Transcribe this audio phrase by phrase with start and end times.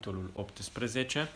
[0.00, 1.28] capitolul 18.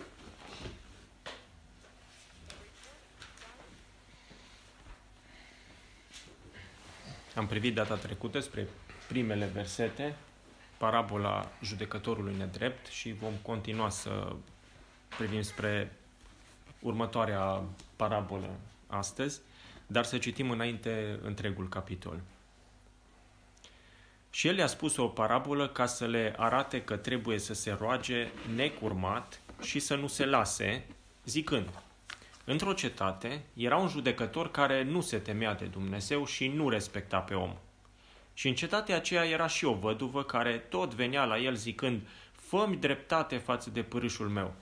[7.35, 8.69] Am privit data trecută spre
[9.09, 10.17] primele versete,
[10.79, 14.37] parabola judecătorului nedrept și vom continua să
[15.19, 15.97] privim spre
[16.81, 17.63] următoarea
[17.97, 19.41] parabolă astăzi,
[19.87, 22.21] dar să citim înainte întregul capitol.
[24.35, 28.29] Și el i-a spus o parabolă ca să le arate că trebuie să se roage
[28.55, 30.85] necurmat și să nu se lase,
[31.25, 31.69] zicând,
[32.45, 37.35] Într-o cetate era un judecător care nu se temea de Dumnezeu și nu respecta pe
[37.35, 37.57] om.
[38.35, 42.01] Și în cetatea aceea era și o văduvă care tot venea la el zicând,
[42.33, 44.55] Fă-mi dreptate față de pârâșul meu.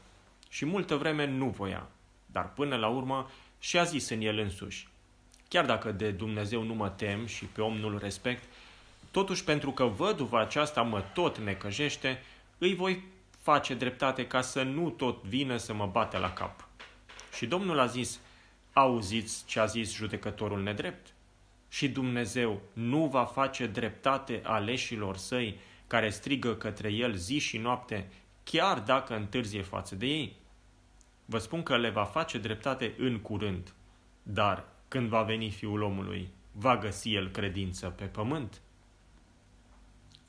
[0.48, 1.88] Și multă vreme nu voia,
[2.26, 4.88] dar până la urmă și-a zis în el însuși,
[5.48, 8.44] Chiar dacă de Dumnezeu nu mă tem și pe om nu-l respect,
[9.10, 12.22] Totuși, pentru că văduva aceasta mă tot necăjește,
[12.58, 13.04] îi voi
[13.40, 16.68] face dreptate ca să nu tot vină să mă bate la cap.
[17.34, 18.20] Și Domnul a zis,
[18.72, 21.14] auziți ce a zis judecătorul nedrept?
[21.68, 28.08] Și Dumnezeu nu va face dreptate aleșilor săi care strigă către el zi și noapte,
[28.44, 30.36] chiar dacă întârzie față de ei?
[31.24, 33.72] Vă spun că le va face dreptate în curând,
[34.22, 38.60] dar când va veni Fiul omului, va găsi el credință pe pământ?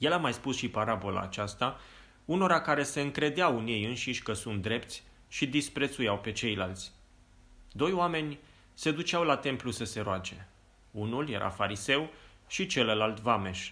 [0.02, 1.80] El a mai spus și parabola aceasta
[2.25, 6.91] unora care se încredeau în ei înșiși că sunt drepți și disprețuiau pe ceilalți.
[7.71, 8.39] Doi oameni
[8.73, 10.45] se duceau la templu să se roage.
[10.91, 12.09] Unul era fariseu
[12.47, 13.71] și celălalt vameș.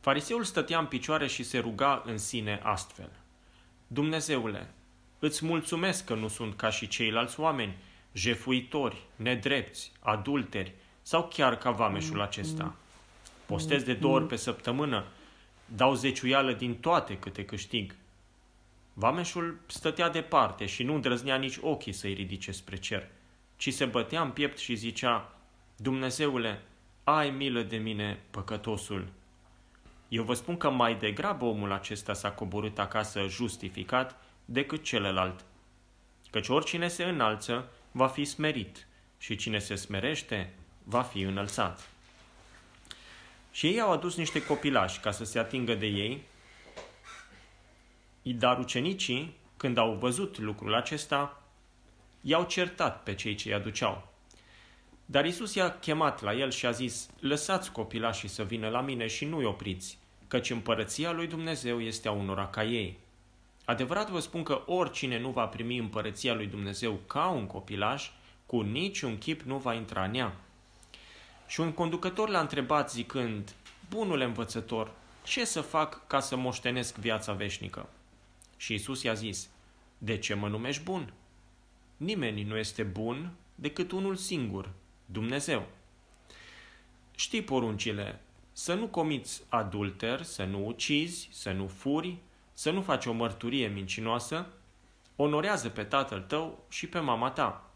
[0.00, 3.10] Fariseul stătea în picioare și se ruga în sine astfel.
[3.86, 4.70] Dumnezeule,
[5.18, 7.76] îți mulțumesc că nu sunt ca și ceilalți oameni,
[8.12, 12.74] jefuitori, nedrepți, adulteri sau chiar ca vameșul acesta.
[13.46, 15.04] Postez de două ori pe săptămână,
[15.74, 17.94] dau zeciuială din toate câte câștig.
[18.92, 23.08] Vameșul stătea departe și nu îndrăznea nici ochii să-i ridice spre cer,
[23.56, 25.34] ci se bătea în piept și zicea,
[25.76, 26.62] Dumnezeule,
[27.04, 29.08] ai milă de mine, păcătosul.
[30.08, 35.44] Eu vă spun că mai degrabă omul acesta s-a coborât acasă justificat decât celălalt.
[36.30, 38.86] Căci oricine se înalță va fi smerit
[39.18, 40.54] și cine se smerește
[40.84, 41.90] va fi înălțat.
[43.56, 46.22] Și ei au adus niște copilași ca să se atingă de ei,
[48.22, 51.42] dar ucenicii, când au văzut lucrul acesta,
[52.20, 54.08] i-au certat pe cei ce i aduceau.
[55.04, 59.06] Dar Isus i-a chemat la el și a zis, lăsați copilașii să vină la mine
[59.06, 62.98] și nu-i opriți, căci împărăția lui Dumnezeu este a unora ca ei.
[63.64, 68.10] Adevărat vă spun că oricine nu va primi împărăția lui Dumnezeu ca un copilaș,
[68.46, 70.36] cu niciun chip nu va intra în ea.
[71.46, 73.54] Și un conducător l-a întrebat zicând,
[73.90, 74.90] Bunule învățător,
[75.22, 77.88] ce să fac ca să moștenesc viața veșnică?
[78.56, 79.48] Și Isus i-a zis,
[79.98, 81.12] De ce mă numești bun?
[81.96, 84.70] Nimeni nu este bun decât unul singur,
[85.06, 85.66] Dumnezeu.
[87.14, 88.20] Știi poruncile,
[88.52, 92.16] să nu comiți adulter, să nu ucizi, să nu furi,
[92.52, 94.46] să nu faci o mărturie mincinoasă,
[95.16, 97.70] onorează pe tatăl tău și pe mama ta.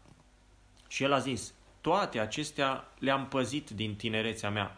[0.87, 4.77] Și el a zis, toate acestea le-am păzit din tinerețea mea.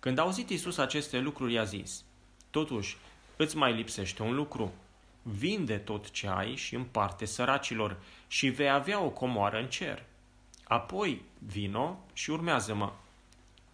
[0.00, 2.04] Când a auzit Isus aceste lucruri, i-a zis,
[2.50, 2.96] Totuși,
[3.36, 4.72] îți mai lipsește un lucru.
[5.22, 7.96] Vinde tot ce ai și împarte săracilor
[8.26, 10.02] și vei avea o comoară în cer.
[10.64, 12.92] Apoi vino și urmează-mă.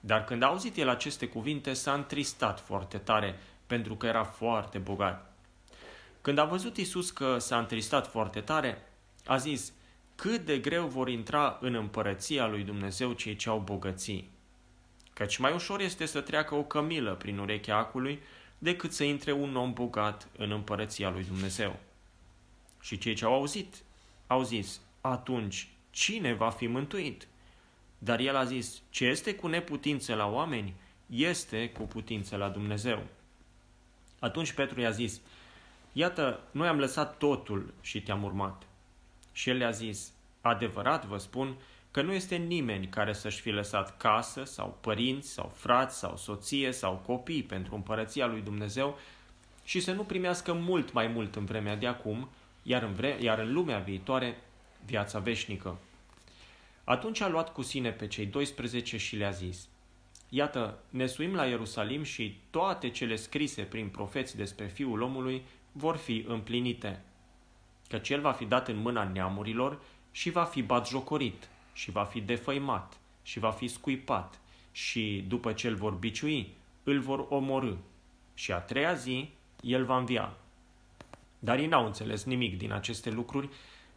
[0.01, 4.79] Dar când a auzit el aceste cuvinte, s-a întristat foarte tare, pentru că era foarte
[4.79, 5.33] bogat.
[6.21, 8.83] Când a văzut Isus că s-a întristat foarte tare,
[9.27, 9.73] a zis,
[10.21, 14.31] cât de greu vor intra în împărăția lui Dumnezeu cei ce au bogății.
[15.15, 18.21] Căci mai ușor este să treacă o cămilă prin urechea acului
[18.59, 21.79] decât să intre un om bogat în împărăția lui Dumnezeu.
[22.81, 23.77] Și cei ce au auzit
[24.27, 27.29] au zis, atunci cine va fi mântuit?
[27.99, 30.75] Dar el a zis, ce este cu neputință la oameni,
[31.07, 33.03] este cu putință la Dumnezeu.
[34.19, 35.21] Atunci Petru i-a zis,
[35.93, 38.65] iată, noi am lăsat totul și te-am urmat.
[39.41, 41.57] Și el le-a zis, adevărat vă spun
[41.91, 46.73] că nu este nimeni care să-și fi lăsat casă sau părinți sau frați sau soție
[46.73, 48.99] sau copii pentru împărăția lui Dumnezeu
[49.65, 52.29] și să nu primească mult mai mult în vremea de acum,
[52.63, 54.37] iar în, vre- iar în lumea viitoare
[54.85, 55.79] viața veșnică.
[56.85, 59.69] Atunci a luat cu sine pe cei 12 și le-a zis,
[60.29, 65.43] Iată, ne suim la Ierusalim și toate cele scrise prin profeți despre Fiul omului
[65.73, 67.05] vor fi împlinite
[67.91, 69.79] căci el va fi dat în mâna neamurilor
[70.11, 74.41] și va fi batjocorit și va fi defăimat și va fi scuipat
[74.73, 77.75] și după ce îl vor biciui, îl vor omorâ
[78.35, 80.33] și a treia zi el va învia.
[81.39, 83.49] Dar ei n-au înțeles nimic din aceste lucruri,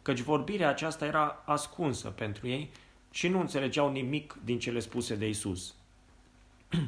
[0.02, 2.70] căci vorbirea aceasta era ascunsă pentru ei
[3.10, 5.74] și nu înțelegeau nimic din cele spuse de Isus.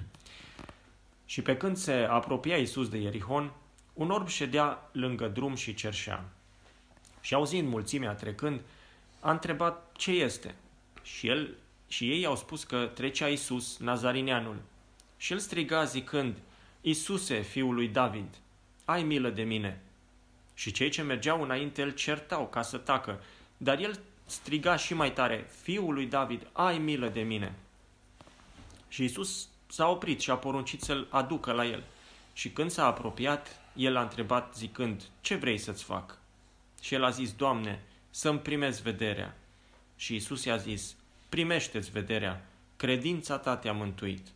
[1.25, 3.53] și pe când se apropia Isus de Ierihon,
[3.93, 6.36] un orb ședea lângă drum și cerșea.
[7.27, 8.61] Și auzind mulțimea trecând,
[9.21, 10.55] a întrebat ce este.
[11.03, 11.57] Și el
[11.89, 14.57] și ei au spus că trecea Isus, Nazarineanul.
[15.17, 16.37] Și el striga zicând,
[16.81, 18.39] Isuse, fiul lui David,
[18.85, 19.81] ai milă de mine.
[20.55, 23.23] Și cei ce mergeau înainte îl certau ca să tacă,
[23.57, 27.55] dar el striga și mai tare, fiul lui David, ai milă de mine.
[28.89, 31.83] Și Isus s-a oprit și a poruncit să-l aducă la el.
[32.33, 36.19] Și când s-a apropiat, el a întrebat zicând, ce vrei să-ți fac?
[36.81, 39.37] Și el a zis, Doamne, să-mi primezi vederea.
[39.97, 40.97] Și Isus i-a zis,
[41.29, 42.47] primește-ți vederea,
[42.77, 44.27] credința ta te-a mântuit.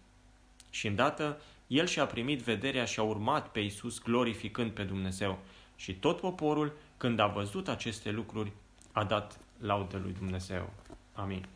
[0.70, 5.38] Și îndată el și-a primit vederea și a urmat pe Isus glorificând pe Dumnezeu.
[5.76, 8.52] Și tot poporul, când a văzut aceste lucruri,
[8.92, 10.70] a dat laudă lui Dumnezeu.
[11.12, 11.46] Amin.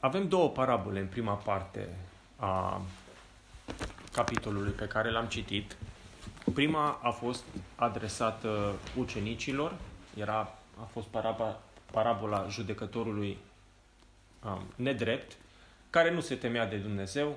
[0.00, 1.96] Avem două parabole în prima parte
[2.36, 2.80] a
[4.18, 5.76] capitolului pe care l-am citit.
[6.54, 7.44] Prima a fost
[7.76, 9.74] adresată ucenicilor,
[10.16, 11.60] era, a fost parabola,
[11.92, 13.38] parabola judecătorului
[14.44, 15.36] um, nedrept,
[15.90, 17.36] care nu se temea de Dumnezeu,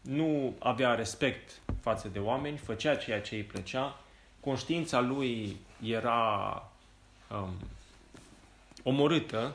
[0.00, 4.00] nu avea respect față de oameni, făcea ceea ce îi plăcea,
[4.40, 6.62] conștiința lui era
[7.30, 7.50] um,
[8.82, 9.54] omorâtă,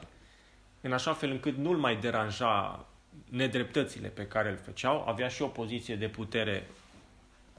[0.82, 2.86] în așa fel încât nu-l mai deranja
[3.30, 6.68] nedreptățile pe care îl făceau, avea și o poziție de putere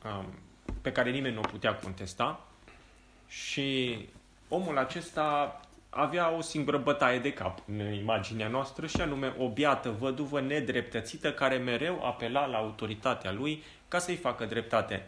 [0.04, 0.34] um,
[0.80, 2.46] pe care nimeni nu o putea contesta
[3.28, 3.98] și
[4.48, 5.60] omul acesta
[5.94, 11.32] avea o singură bătaie de cap în imaginea noastră și anume o biată văduvă nedreptățită
[11.32, 15.06] care mereu apela la autoritatea lui ca să-i facă dreptate.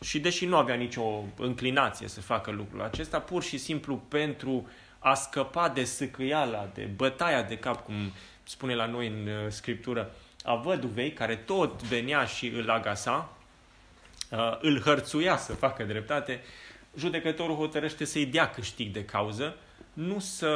[0.00, 4.68] Și deși nu avea nicio înclinație să facă lucrul acesta, pur și simplu pentru
[4.98, 7.94] a scăpa de sâcâiala, de bătaia de cap, cum
[8.46, 13.36] spune la noi în uh, Scriptură, a văduvei, care tot venea și îl agasa,
[14.30, 16.40] uh, îl hărțuia să facă dreptate,
[16.96, 19.56] judecătorul hotărăște să-i dea câștig de cauză,
[19.92, 20.52] nu să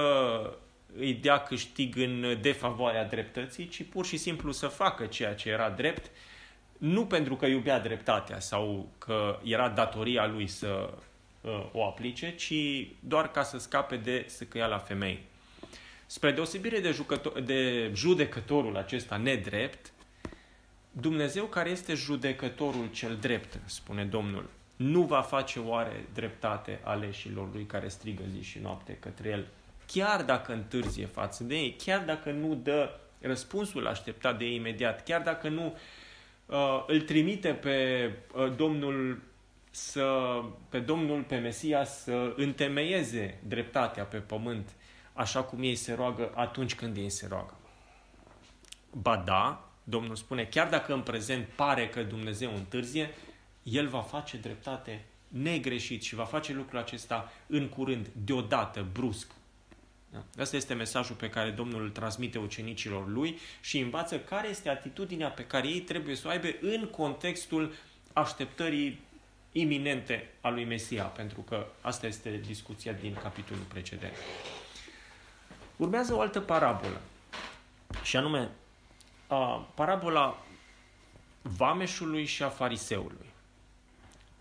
[0.97, 5.71] îi dea câștig în defavoarea dreptății, ci pur și simplu să facă ceea ce era
[5.71, 6.11] drept,
[6.79, 10.91] nu pentru că iubea dreptatea sau că era datoria lui să
[11.41, 15.29] uh, o aplice, ci doar ca să scape de la femei.
[16.11, 19.93] Spre deosebire de, jucător, de judecătorul acesta nedrept,
[20.91, 27.65] Dumnezeu care este judecătorul cel drept, spune Domnul, nu va face oare dreptate aleșilor lui
[27.65, 29.47] care strigă zi și noapte către el,
[29.87, 35.05] chiar dacă întârzie față de ei, chiar dacă nu dă răspunsul așteptat de ei imediat,
[35.05, 35.77] chiar dacă nu
[36.47, 39.21] uh, îl trimite pe uh, Domnul
[39.71, 44.71] să, pe Domnul, pe Mesia să întemeieze dreptatea pe pământ,
[45.13, 47.55] așa cum ei se roagă atunci când ei se roagă.
[48.93, 53.11] Ba da, Domnul spune, chiar dacă în prezent pare că Dumnezeu întârzie,
[53.63, 59.31] El va face dreptate negreșit și va face lucrul acesta în curând, deodată, brusc.
[60.11, 60.25] Da?
[60.43, 65.29] Asta este mesajul pe care Domnul îl transmite ucenicilor lui și învață care este atitudinea
[65.29, 67.75] pe care ei trebuie să o aibă în contextul
[68.13, 69.01] așteptării
[69.53, 74.13] iminente a lui Mesia, pentru că asta este discuția din capitolul precedent.
[75.81, 77.01] Urmează o altă parabolă,
[78.03, 78.51] și anume
[79.27, 80.43] a, parabola
[81.43, 83.27] vameșului și a fariseului.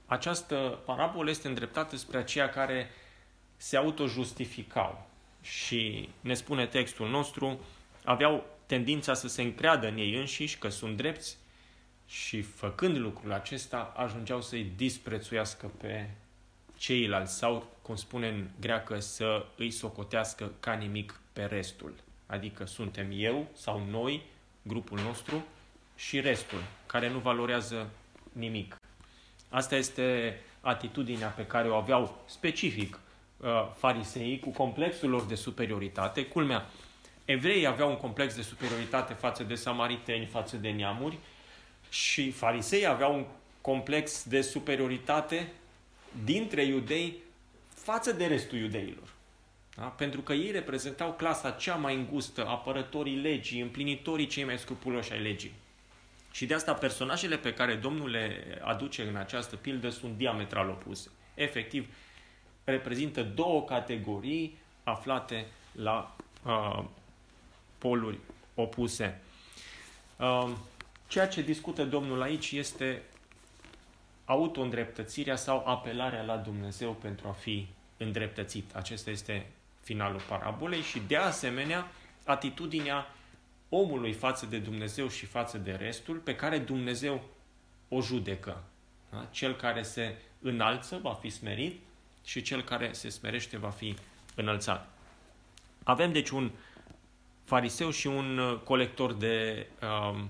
[0.06, 2.90] Această parabolă este îndreptată spre aceia care
[3.58, 5.08] se autojustificau
[5.42, 7.60] și ne spune textul nostru,
[8.04, 11.38] aveau tendința să se încreadă în ei înșiși că sunt drepți
[12.08, 16.10] și făcând lucrul acesta ajungeau să-i disprețuiască pe
[16.80, 21.94] ceilalți sau, cum spune în greacă, să îi socotească ca nimic pe restul.
[22.26, 24.22] Adică suntem eu sau noi,
[24.62, 25.46] grupul nostru,
[25.96, 27.90] și restul, care nu valorează
[28.32, 28.76] nimic.
[29.50, 33.00] Asta este atitudinea pe care o aveau specific
[33.38, 36.26] uh, fariseii cu complexul lor de superioritate.
[36.26, 36.70] Culmea,
[37.26, 41.18] evreii aveau un complex de superioritate față de samariteni, față de neamuri
[41.90, 43.26] și farisei aveau un
[43.62, 45.52] complex de superioritate
[46.24, 47.18] dintre iudei
[47.74, 49.14] față de restul iudeilor.
[49.76, 49.86] Da?
[49.86, 55.22] Pentru că ei reprezentau clasa cea mai îngustă, apărătorii legii, împlinitorii cei mai scrupuloși ai
[55.22, 55.54] legii.
[56.32, 61.10] Și de asta personajele pe care Domnul le aduce în această pildă sunt diametral opuse.
[61.34, 61.88] Efectiv,
[62.64, 66.84] reprezintă două categorii aflate la uh,
[67.78, 68.18] poluri
[68.56, 69.22] opuse.
[70.18, 70.50] Uh,
[71.08, 73.02] ceea ce discută Domnul aici este
[74.30, 77.68] auto-îndreptățirea sau apelarea la Dumnezeu pentru a fi
[77.98, 78.76] îndreptățit.
[78.76, 79.48] Acesta este
[79.82, 81.92] finalul parabolei și de asemenea
[82.26, 83.14] atitudinea
[83.70, 87.22] omului față de Dumnezeu și față de restul pe care Dumnezeu
[87.90, 88.64] o judecă.
[89.12, 89.28] Da?
[89.32, 91.80] Cel care se înalță va fi smerit
[92.24, 93.96] și cel care se smerește va fi
[94.36, 94.90] înălțat.
[95.84, 96.52] Avem deci un
[97.44, 100.30] fariseu și un uh, colector de um,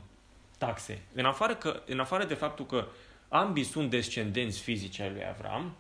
[0.58, 1.02] taxe.
[1.14, 2.88] În afară, că, în afară de faptul că
[3.30, 5.76] ambii sunt descendenți fizici ai lui Avram,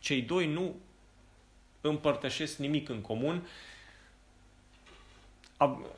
[0.00, 0.74] cei doi nu
[1.80, 3.46] împărtășesc nimic în comun,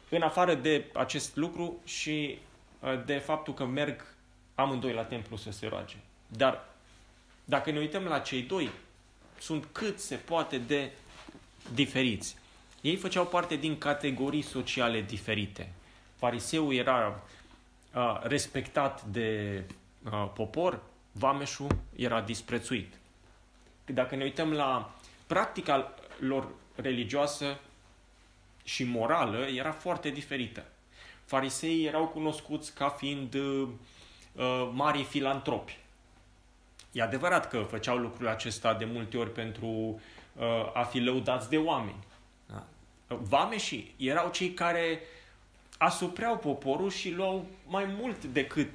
[0.09, 2.39] în afară de acest lucru și
[2.81, 4.15] uh, de faptul că merg
[4.55, 5.97] amândoi la templu să se roage.
[6.27, 6.69] Dar
[7.45, 8.71] dacă ne uităm la cei doi,
[9.39, 10.91] sunt cât se poate de
[11.75, 12.37] diferiți.
[12.81, 15.73] Ei făceau parte din categorii sociale diferite.
[16.17, 17.23] Fariseul era
[17.95, 19.75] uh, respectat de uh,
[20.17, 22.95] popor, vameșul era disprețuit.
[23.87, 24.95] Dacă ne uităm la
[25.27, 27.59] practica lor religioasă
[28.65, 30.65] și morală, era foarte diferită.
[31.25, 33.69] Fariseii erau cunoscuți ca fiind uh,
[34.33, 35.79] uh, mari filantropi.
[36.93, 41.57] E adevărat că făceau lucrul acesta de multe ori pentru uh, a fi lăudați de
[41.57, 42.05] oameni.
[42.47, 42.67] Da?
[43.07, 45.01] Vameșii erau cei care
[45.79, 48.71] asupreau poporul și luau mai mult decât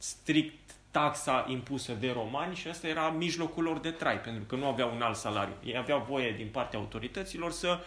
[0.00, 4.66] strict taxa impusă de romani și asta era mijlocul lor de trai, pentru că nu
[4.66, 5.54] aveau un alt salariu.
[5.64, 7.78] Ei aveau voie din partea autorităților să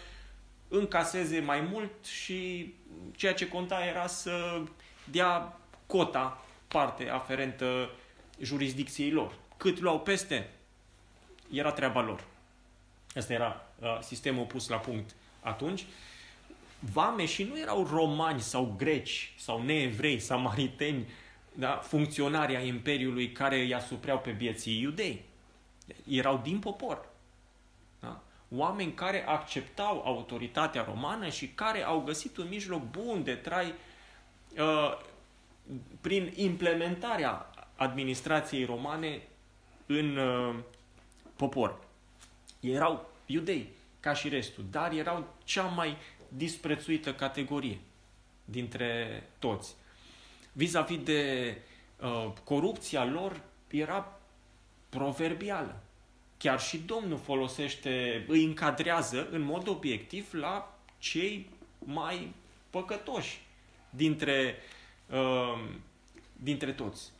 [0.67, 2.73] încaseze mai mult și
[3.15, 4.61] ceea ce conta era să
[5.03, 7.89] dea cota parte aferentă
[8.41, 9.33] jurisdicției lor.
[9.57, 10.49] Cât luau peste,
[11.51, 12.23] era treaba lor.
[13.15, 15.85] Asta era uh, sistemul pus la punct atunci.
[16.79, 21.07] Vame și nu erau romani sau greci sau neevrei, samariteni,
[21.53, 25.25] da, funcționari ai Imperiului care îi asupreau pe vieții iudei.
[26.09, 27.05] Erau din popor.
[27.99, 28.23] Da?
[28.49, 33.73] Oameni care acceptau autoritatea romană și care au găsit un mijloc bun de trai
[34.57, 34.97] uh,
[36.01, 39.21] prin implementarea administrației romane
[39.85, 40.55] în uh,
[41.35, 41.79] popor.
[42.59, 43.69] Erau iudei,
[43.99, 47.79] ca și restul, dar erau cea mai disprețuită categorie
[48.45, 49.75] dintre toți.
[50.53, 51.57] Vis-a-vis de
[52.01, 54.19] uh, corupția lor, era
[54.89, 55.81] proverbială.
[56.37, 62.33] Chiar și Domnul folosește, îi încadrează în mod obiectiv la cei mai
[62.69, 63.41] păcătoși
[63.89, 64.55] dintre,
[65.09, 65.63] uh,
[66.33, 67.11] dintre toți.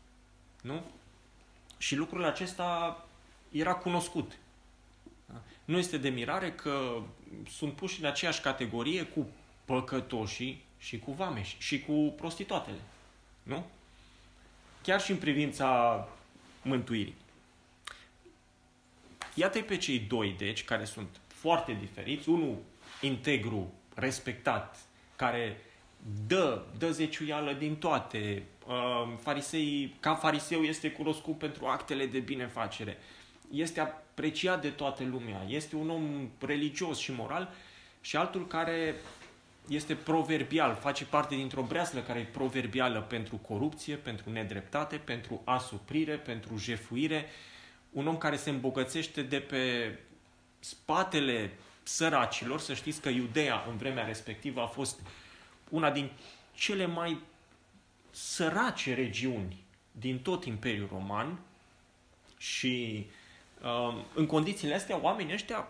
[0.62, 0.84] Nu?
[1.78, 3.06] Și lucrul acesta
[3.52, 4.38] era cunoscut.
[5.26, 5.42] Da?
[5.66, 7.02] Nu este de mirare că
[7.50, 9.28] sunt puși în aceeași categorie cu
[9.66, 12.80] păcătoșii și cu vameși și cu prostituatele.
[13.44, 13.66] Nu?
[14.82, 16.08] Chiar și în privința
[16.62, 17.16] mântuirii.
[19.36, 22.30] Iată pe cei doi, deci, care sunt foarte diferiți.
[22.30, 22.58] Unul
[23.02, 24.78] integru, respectat,
[25.16, 25.58] care
[26.28, 28.44] dă, dă zeciuială din toate.
[28.68, 32.98] Uh, farisei, ca fariseu este cunoscut pentru actele de binefacere.
[33.52, 35.46] Este apreciat de toată lumea.
[35.48, 37.54] Este un om religios și moral
[38.02, 38.96] și altul care
[39.68, 46.16] este proverbial, face parte dintr-o breaslă care e proverbială pentru corupție, pentru nedreptate, pentru asuprire,
[46.16, 47.26] pentru jefuire.
[47.92, 49.96] Un om care se îmbogățește de pe
[50.60, 51.52] spatele
[51.84, 52.60] săracilor.
[52.60, 55.00] Să știți că Iudeea în vremea respectivă a fost
[55.70, 56.12] una din
[56.54, 57.20] cele mai
[58.12, 61.40] sărace regiuni din tot Imperiul Roman
[62.38, 63.06] și
[63.62, 65.68] uh, în condițiile astea oamenii ăștia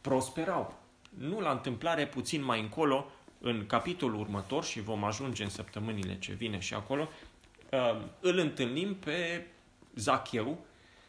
[0.00, 0.78] prosperau.
[1.18, 3.06] Nu la întâmplare puțin mai încolo,
[3.40, 7.08] în capitolul următor și vom ajunge în săptămânile ce vine și acolo,
[7.70, 9.46] uh, îl întâlnim pe
[9.94, 10.64] Zacheu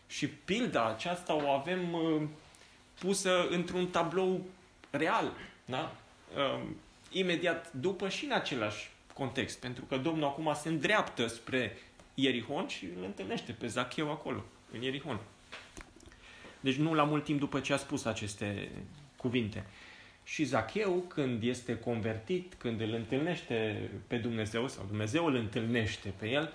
[0.08, 2.22] și pilda aceasta o avem uh,
[3.00, 4.46] pusă într-un tablou
[4.90, 5.32] real.
[5.66, 5.96] Da?
[6.36, 6.62] Uh,
[7.12, 11.78] imediat după și în același context, pentru că Domnul acum se îndreaptă spre
[12.14, 15.20] Ierihon și îl întâlnește pe Zacheu acolo, în Ierihon.
[16.60, 18.72] Deci nu la mult timp după ce a spus aceste
[19.16, 19.66] cuvinte.
[20.32, 26.30] Și Zacheu, când este convertit, când îl întâlnește pe Dumnezeu sau Dumnezeu îl întâlnește pe
[26.30, 26.54] el,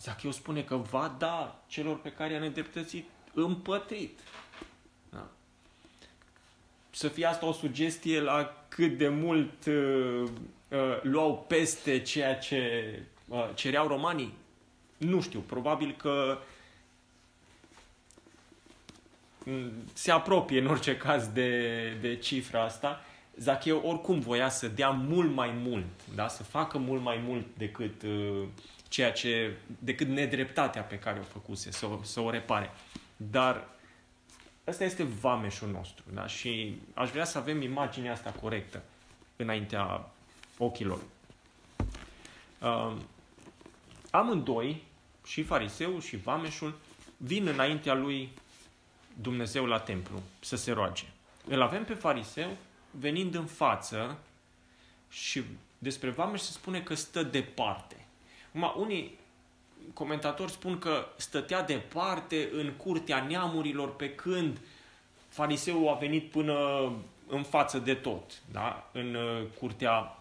[0.00, 4.18] Zacheu spune că va da celor pe care i-a nedreptățit împătrit.
[5.10, 5.30] Da?
[6.90, 10.22] Să fie asta o sugestie la cât de mult uh,
[10.68, 12.92] uh, luau peste ceea ce
[13.28, 14.34] uh, cereau romanii?
[14.96, 16.38] Nu știu, probabil că
[19.92, 23.04] se apropie în orice caz de, de cifra asta.
[23.36, 26.28] Zacheu oricum voia să dea mult mai mult, da?
[26.28, 28.42] să facă mult mai mult decât uh,
[28.88, 32.70] ceea ce, decât nedreptatea pe care o făcuse, să, să o repare.
[33.16, 33.68] Dar
[34.66, 36.26] ăsta este vameșul nostru, da?
[36.26, 38.82] Și aș vrea să avem imaginea asta corectă
[39.36, 40.10] înaintea
[40.58, 41.00] ochilor.
[42.60, 42.96] Uh,
[44.10, 44.82] amândoi,
[45.24, 46.78] și fariseul și vameșul,
[47.16, 48.32] vin înaintea lui
[49.20, 51.04] Dumnezeu la templu să se roage.
[51.46, 52.56] Îl avem pe fariseu
[52.90, 54.18] venind în față
[55.08, 55.42] și
[55.78, 58.06] despre vameș se spune că stă departe.
[58.48, 59.18] Acum, unii
[59.94, 64.58] comentatori spun că stătea departe în curtea neamurilor pe când
[65.28, 66.56] fariseul a venit până
[67.26, 68.90] în față de tot, da?
[68.92, 70.18] în uh, curtea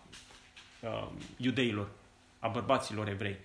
[0.82, 1.90] uh, iudeilor,
[2.40, 3.38] a bărbaților evrei.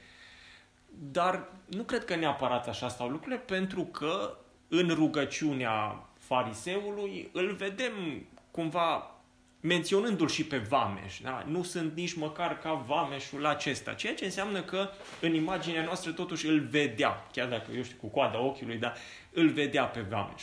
[1.12, 4.36] Dar nu cred că neapărat așa stau lucrurile, pentru că
[4.78, 7.92] în rugăciunea fariseului îl vedem
[8.50, 9.14] cumva
[9.60, 11.20] menționându-l și pe Vameș.
[11.20, 11.44] Da?
[11.48, 13.92] Nu sunt nici măcar ca Vameșul acesta.
[13.92, 14.88] Ceea ce înseamnă că
[15.20, 18.96] în imaginea noastră totuși îl vedea, chiar dacă, eu știu, cu coada ochiului, dar
[19.32, 20.42] îl vedea pe Vameș.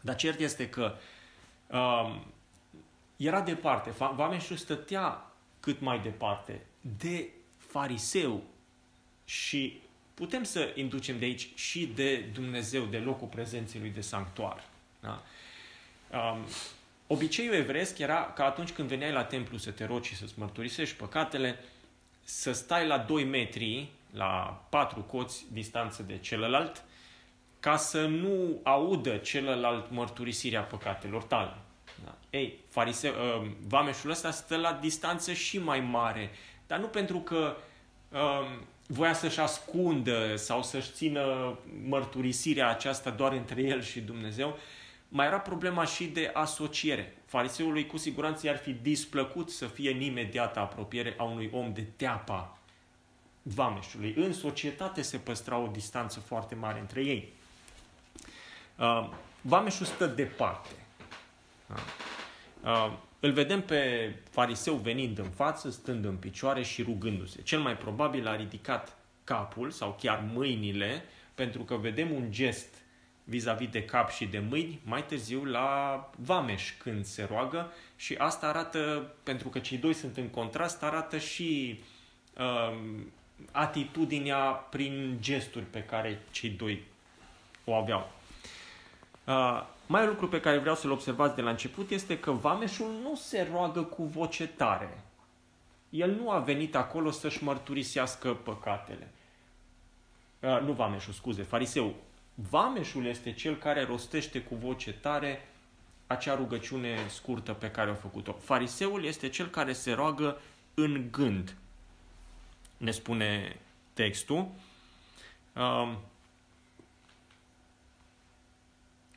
[0.00, 0.94] Dar cert este că
[1.66, 2.26] um,
[3.16, 3.90] era departe.
[4.14, 6.66] Vameșul stătea cât mai departe
[6.98, 8.42] de fariseu
[9.24, 9.80] și
[10.16, 14.64] putem să inducem de aici și de Dumnezeu, de locul prezenței lui de sanctuar.
[15.00, 15.22] Da?
[16.12, 16.46] Um,
[17.06, 20.96] obiceiul evresc era că atunci când veneai la templu să te rogi și să-ți mărturisești
[20.96, 21.64] păcatele,
[22.24, 26.84] să stai la 2 metri, la 4 coți distanță de celălalt,
[27.60, 31.54] ca să nu audă celălalt mărturisirea păcatelor tale.
[32.04, 32.14] Da?
[32.30, 36.30] Ei, farise, uh, vameșul ăsta stă la distanță și mai mare,
[36.66, 37.56] dar nu pentru că
[38.12, 44.58] uh, voia să-și ascundă sau să-și țină mărturisirea aceasta doar între el și Dumnezeu,
[45.08, 47.16] mai era problema și de asociere.
[47.26, 51.86] Fariseului cu siguranță i-ar fi displăcut să fie în imediată apropiere a unui om de
[51.96, 52.58] teapa
[53.42, 54.14] vameșului.
[54.16, 57.32] În societate se păstra o distanță foarte mare între ei.
[58.76, 59.08] Uh,
[59.40, 60.70] vameșul stă departe.
[63.20, 67.42] Uh, uh, îl vedem pe fariseu venind în față, stând în picioare și rugându-se.
[67.42, 72.74] Cel mai probabil a ridicat capul sau chiar mâinile, pentru că vedem un gest
[73.24, 78.46] vis-a-vis de cap și de mâini mai târziu la Vameș când se roagă și asta
[78.46, 81.80] arată, pentru că cei doi sunt în contrast, arată și
[82.38, 82.78] uh,
[83.52, 86.82] atitudinea prin gesturi pe care cei doi
[87.64, 88.10] o aveau.
[89.26, 92.90] Uh, mai un lucru pe care vreau să-l observați de la început este că Vameșul
[93.02, 95.04] nu se roagă cu voce tare.
[95.90, 99.10] El nu a venit acolo să-și mărturisească păcatele.
[100.40, 101.94] Uh, nu Vameșul, scuze, fariseu.
[102.34, 105.48] Vameșul este cel care rostește cu voce tare
[106.06, 108.32] acea rugăciune scurtă pe care a făcut-o.
[108.32, 110.40] Fariseul este cel care se roagă
[110.74, 111.56] în gând,
[112.76, 113.60] ne spune
[113.92, 114.48] textul.
[115.52, 115.92] Uh,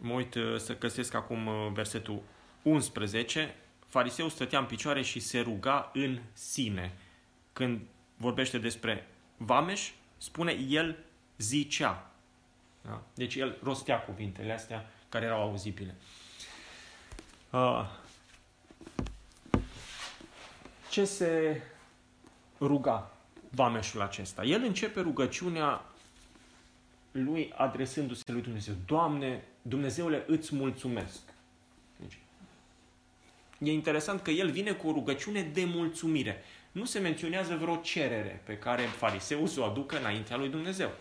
[0.02, 2.22] Mă uit uh, să găsesc acum uh, versetul
[2.62, 3.56] 11.
[3.88, 6.98] Fariseul stătea în picioare și se ruga în sine.
[7.54, 7.82] Când
[8.18, 9.08] vorbește despre
[9.38, 10.98] Vameș, spune el
[11.38, 12.12] zicea.
[12.82, 13.02] Da?
[13.14, 15.96] Deci el rostea cuvintele astea care erau auzibile.
[17.50, 17.90] Uh,
[20.90, 21.62] ce se
[22.60, 23.12] ruga
[23.50, 24.44] Vameșul acesta?
[24.44, 25.86] El începe rugăciunea
[27.12, 28.74] lui adresându-se lui Dumnezeu.
[28.86, 31.22] Doamne, Dumnezeule, îți mulțumesc.
[31.96, 32.18] Deci,
[33.60, 36.44] e interesant că el vine cu o rugăciune de mulțumire.
[36.72, 40.92] Nu se menționează vreo cerere pe care fariseul să o aducă înaintea lui Dumnezeu.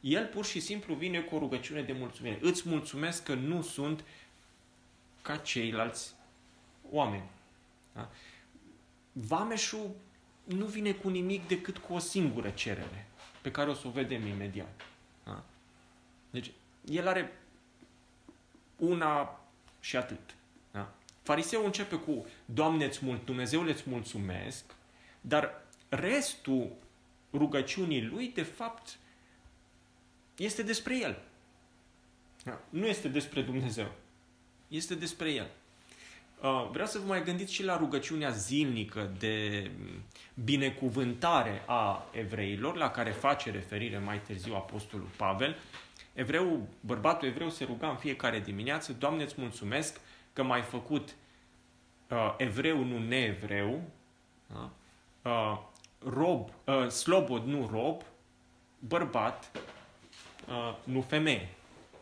[0.00, 2.38] El pur și simplu vine cu o rugăciune de mulțumire.
[2.40, 4.04] Îți mulțumesc că nu sunt
[5.22, 6.14] ca ceilalți
[6.90, 7.30] oameni.
[7.92, 8.10] Da?
[9.12, 9.90] Vameșul
[10.44, 13.08] nu vine cu nimic decât cu o singură cerere,
[13.40, 14.80] pe care o să o vedem imediat.
[15.24, 15.44] Da?
[16.30, 16.50] Deci,
[16.84, 17.32] el are
[18.88, 19.40] una
[19.80, 20.34] și atât.
[20.70, 20.94] Da?
[21.22, 24.64] Fariseul începe cu Doamne, îți mult, Dumnezeule, îți mulțumesc,
[25.20, 26.72] dar restul
[27.32, 28.98] rugăciunii lui, de fapt,
[30.36, 31.22] este despre el.
[32.44, 32.60] Da?
[32.68, 33.92] Nu este despre Dumnezeu.
[34.68, 35.50] Este despre el.
[36.42, 39.70] Uh, vreau să vă mai gândiți și la rugăciunea zilnică de
[40.44, 45.56] binecuvântare a evreilor, la care face referire mai târziu Apostolul Pavel,
[46.12, 50.00] Evreu, bărbatul evreu se ruga în fiecare dimineață, Doamne, îți mulțumesc
[50.32, 51.14] că m-ai făcut
[52.08, 53.82] uh, evreu, nu neevreu,
[54.46, 54.70] da?
[55.30, 55.58] uh,
[55.98, 58.02] rob, uh, slobod, nu rob,
[58.78, 59.50] bărbat,
[60.48, 61.48] uh, nu femeie.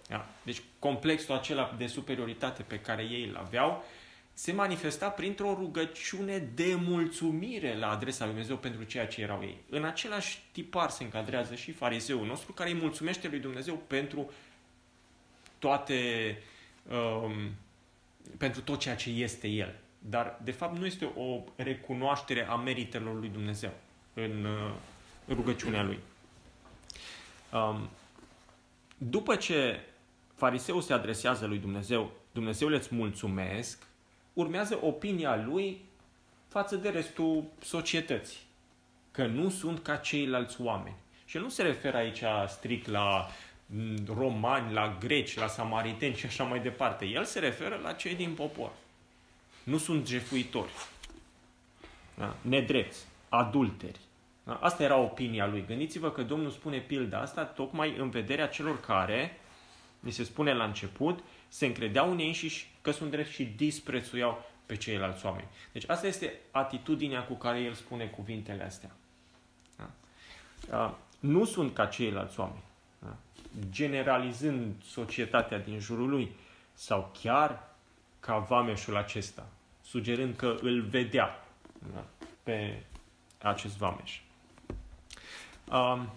[0.08, 0.26] Da?
[0.42, 3.84] Deci complexul acela de superioritate pe care ei îl aveau
[4.32, 9.60] se manifesta printr-o rugăciune de mulțumire la adresa lui Dumnezeu pentru ceea ce erau ei.
[9.70, 14.30] În același tipar se încadrează și fariseul nostru care îi mulțumește lui Dumnezeu pentru
[15.58, 16.38] toate
[16.88, 17.54] um,
[18.38, 19.74] pentru tot ceea ce este el.
[19.98, 23.72] Dar, de fapt, nu este o recunoaștere a meritelor lui Dumnezeu
[24.14, 24.74] în uh,
[25.28, 25.98] rugăciunea lui.
[27.52, 27.88] Um,
[28.98, 29.80] după ce
[30.34, 33.86] fariseul se adresează lui Dumnezeu, Dumnezeu le mulțumesc,
[34.40, 35.80] urmează opinia lui
[36.48, 38.38] față de restul societății.
[39.10, 40.96] Că nu sunt ca ceilalți oameni.
[41.24, 43.26] Și el nu se referă aici strict la
[43.66, 47.04] mm, romani, la greci, la samariteni și așa mai departe.
[47.04, 48.70] El se referă la cei din popor.
[49.62, 50.70] Nu sunt jefuitori,
[52.14, 52.36] da?
[52.40, 53.98] nedrepți, adulteri.
[54.44, 54.54] Da?
[54.54, 55.64] Asta era opinia lui.
[55.66, 59.40] Gândiți-vă că Domnul spune pilda asta tocmai în vederea celor care,
[60.00, 61.18] ni se spune la început,
[61.50, 65.48] se încredeau în ei înșiși că sunt drept și disprețuiau pe ceilalți oameni.
[65.72, 68.90] Deci asta este atitudinea cu care el spune cuvintele astea.
[70.68, 70.98] Da?
[71.20, 72.62] Nu sunt ca ceilalți oameni.
[72.98, 73.16] Da?
[73.70, 76.32] Generalizând societatea din jurul lui
[76.74, 77.68] sau chiar
[78.20, 79.46] ca vameșul acesta,
[79.84, 81.44] sugerând că îl vedea
[81.94, 82.04] da?
[82.42, 82.82] pe
[83.42, 84.20] acest vameș.
[85.72, 86.08] Um,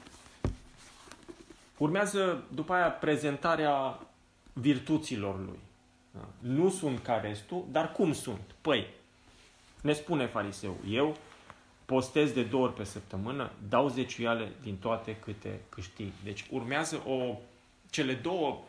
[1.77, 3.99] urmează după aia prezentarea
[4.53, 5.59] virtuților lui.
[6.11, 6.27] Da?
[6.39, 8.55] Nu sunt ca restul, dar cum sunt?
[8.61, 8.87] Păi,
[9.81, 11.17] ne spune fariseu, eu
[11.85, 16.11] postez de două ori pe săptămână, dau zeciuiale din toate câte câștig.
[16.23, 17.37] Deci urmează o,
[17.89, 18.61] cele două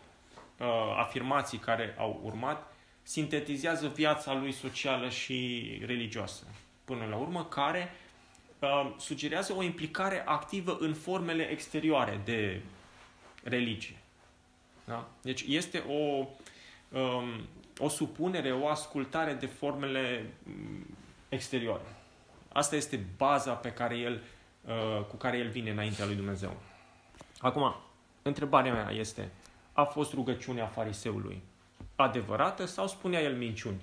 [0.58, 0.66] uh,
[0.98, 6.44] afirmații care au urmat sintetizează viața lui socială și religioasă.
[6.84, 7.92] Până la urmă, care
[8.58, 12.60] uh, sugerează o implicare activă în formele exterioare de
[13.42, 13.96] religie.
[14.84, 15.08] Da?
[15.22, 16.26] Deci este o,
[16.98, 17.46] um,
[17.78, 20.86] o supunere, o ascultare de formele mm,
[21.28, 21.96] exterioare.
[22.52, 24.22] Asta este baza pe care el,
[24.64, 26.56] uh, cu care el vine înaintea lui Dumnezeu.
[27.38, 27.74] Acum,
[28.22, 29.30] întrebarea mea este,
[29.72, 31.42] a fost rugăciunea fariseului
[31.96, 33.80] adevărată sau spunea el minciuni?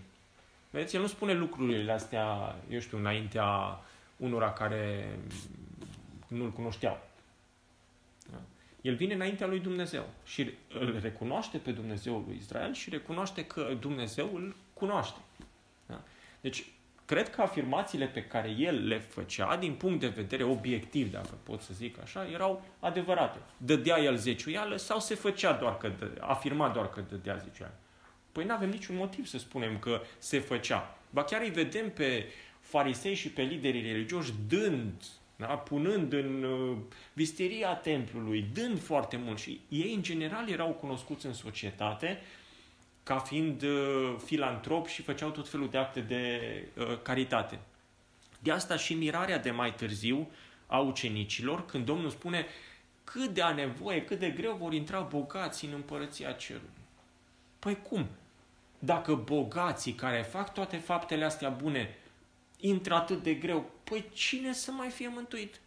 [0.70, 3.80] Vedeți, el nu spune lucrurile astea, eu știu, înaintea
[4.18, 5.10] unora care
[6.28, 7.00] nu-l cunoșteau.
[8.82, 13.78] El vine înaintea lui Dumnezeu și îl recunoaște pe Dumnezeul lui Israel și recunoaște că
[13.80, 15.20] Dumnezeu îl cunoaște.
[15.86, 16.04] Da?
[16.42, 16.66] Deci,
[17.06, 21.62] cred că afirmațiile pe care el le făcea, din punct de vedere obiectiv, dacă pot
[21.62, 23.40] să zic așa, erau adevărate.
[23.58, 27.76] Dădea el zeciuială sau se făcea doar că dă, afirma doar că dădea zeciuială?
[28.32, 30.98] Păi nu avem niciun motiv să spunem că se făcea.
[31.10, 32.26] Ba chiar îi vedem pe
[32.60, 35.04] farisei și pe liderii religioși dând
[35.48, 35.54] da?
[35.56, 36.78] punând în uh,
[37.14, 39.40] visteria templului, dând foarte mult.
[39.40, 42.22] Și ei, în general, erau cunoscuți în societate
[43.04, 46.42] ca fiind uh, filantropi și făceau tot felul de acte de
[46.78, 47.60] uh, caritate.
[48.40, 50.30] De asta și mirarea de mai târziu
[50.68, 52.46] a ucenicilor, când Domnul spune
[53.04, 56.70] cât de a nevoie, cât de greu vor intra bogații în împărăția cerului.
[57.60, 58.08] Păi cum?
[58.80, 61.96] Dacă bogații care fac toate faptele astea bune
[62.62, 65.60] intră atât de greu, păi cine să mai fie mântuit?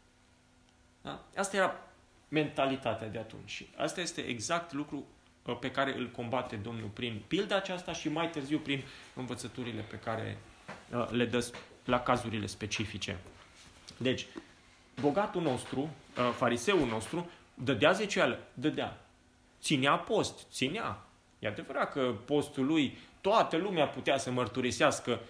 [1.03, 1.25] Da?
[1.37, 1.81] Asta era
[2.29, 3.51] mentalitatea de atunci.
[3.51, 5.05] Și asta este exact lucru
[5.43, 8.83] uh, pe care îl combate Domnul prin pilda aceasta și mai târziu prin
[9.15, 10.39] învățăturile pe care
[10.91, 11.53] uh, le dă
[11.85, 13.19] la cazurile specifice.
[13.97, 14.27] Deci,
[15.01, 19.01] bogatul nostru, uh, fariseul nostru, dădea zeceală, dădea.
[19.61, 21.07] Ținea post, ținea.
[21.39, 25.21] E adevărat că postul lui, toată lumea putea să mărturisească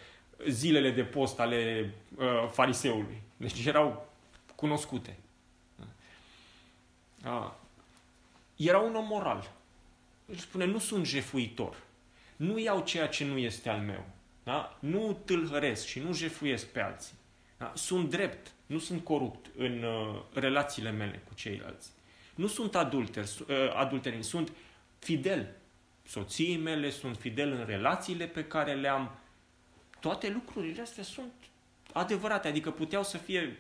[0.49, 3.23] zilele de post ale uh, fariseului.
[3.37, 4.09] Deci erau
[4.55, 5.17] cunoscute.
[7.25, 7.51] Uh,
[8.57, 9.53] era un om moral.
[10.25, 11.77] Deci spune, nu sunt jefuitor.
[12.37, 14.05] Nu iau ceea ce nu este al meu.
[14.43, 14.77] Da?
[14.81, 17.15] Nu tâlhăresc și nu jefuiesc pe alții.
[17.59, 17.73] Da?
[17.75, 21.89] Sunt drept, nu sunt corupt în uh, relațiile mele cu ceilalți.
[22.35, 24.53] Nu sunt adulter, uh, adulteri, sunt
[24.99, 25.57] fidel
[26.07, 29.19] soției mele, sunt fidel în relațiile pe care le am,
[30.05, 31.33] toate lucrurile astea sunt
[31.93, 33.59] adevărate, adică puteau să fie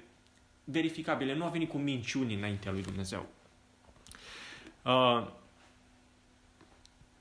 [0.64, 1.34] verificabile.
[1.34, 3.26] Nu a venit cu minciuni înaintea lui Dumnezeu.
[4.82, 5.26] Uh,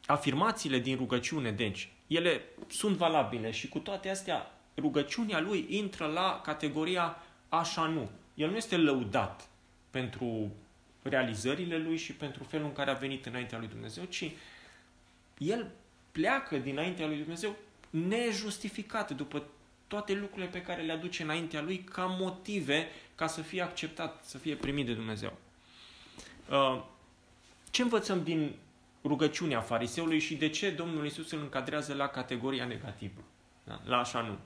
[0.05, 6.41] afirmațiile din rugăciune, deci, ele sunt valabile și cu toate astea, rugăciunea lui intră la
[6.43, 7.17] categoria
[7.49, 8.09] așa nu.
[8.33, 9.49] El nu este lăudat
[9.89, 10.51] pentru
[11.01, 14.31] realizările lui și pentru felul în care a venit înaintea lui Dumnezeu, ci
[15.38, 15.71] el
[16.12, 17.55] pleacă dinaintea lui Dumnezeu
[17.93, 19.43] nejustificat după
[19.88, 24.38] toate lucrurile pe care le aduce înaintea lui ca motive ca să fie acceptat, să
[24.38, 25.38] fie primit de Dumnezeu.
[26.49, 26.84] Uh,
[27.71, 28.56] ce învățăm din
[29.03, 33.21] rugăciunea fariseului și de ce Domnul Isus îl încadrează la categoria negativă?
[33.63, 33.82] Da?
[33.86, 34.38] La așa nu.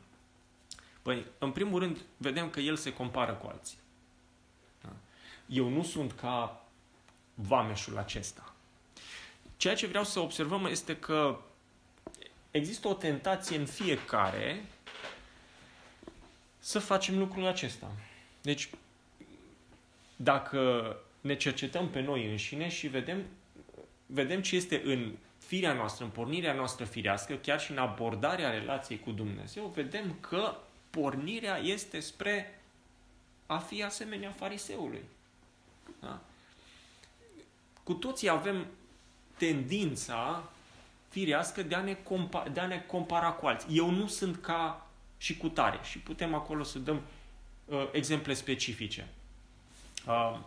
[1.01, 3.77] Păi, în primul rând, vedem că el se compară cu alții.
[4.81, 4.89] Da?
[5.45, 6.65] Eu nu sunt ca
[7.33, 8.53] vameșul acesta.
[9.57, 11.39] Ceea ce vreau să observăm este că
[12.57, 14.65] există o tentație în fiecare
[16.59, 17.91] să facem lucrul acesta.
[18.41, 18.69] Deci,
[20.15, 23.25] dacă ne cercetăm pe noi înșine și vedem,
[24.05, 28.99] vedem ce este în firea noastră, în pornirea noastră firească, chiar și în abordarea relației
[28.99, 30.55] cu Dumnezeu, vedem că
[30.89, 32.61] pornirea este spre
[33.45, 35.03] a fi asemenea fariseului.
[35.99, 36.21] Da?
[37.83, 38.67] Cu toții avem
[39.37, 40.49] tendința
[41.07, 43.77] firească de a, ne compa- de a ne compara cu alții.
[43.77, 45.79] Eu nu sunt ca și cu tare.
[45.83, 47.01] Și putem acolo să dăm
[47.65, 49.07] uh, exemple specifice.
[50.07, 50.39] Uh,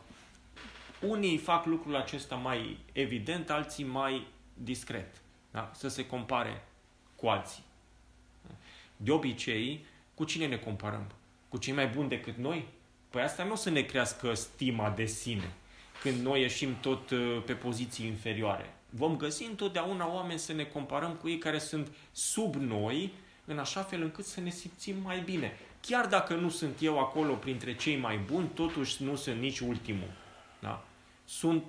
[1.00, 5.20] unii fac lucrul acesta mai evident, alții mai discret.
[5.50, 5.70] Da?
[5.74, 6.64] Să se compare
[7.16, 7.62] cu alții.
[8.96, 11.10] De obicei, cu cine ne comparăm?
[11.48, 12.68] Cu cei mai buni decât noi?
[13.10, 15.52] Păi asta nu o să ne crească stima de sine
[16.02, 18.74] când noi ieșim tot uh, pe poziții inferioare.
[18.90, 23.12] Vom găsi întotdeauna oameni să ne comparăm cu ei care sunt sub noi,
[23.44, 25.58] în așa fel încât să ne simțim mai bine.
[25.80, 30.10] Chiar dacă nu sunt eu acolo printre cei mai buni, totuși nu sunt nici ultimul.
[30.60, 30.84] Da?
[31.24, 31.64] Sunt,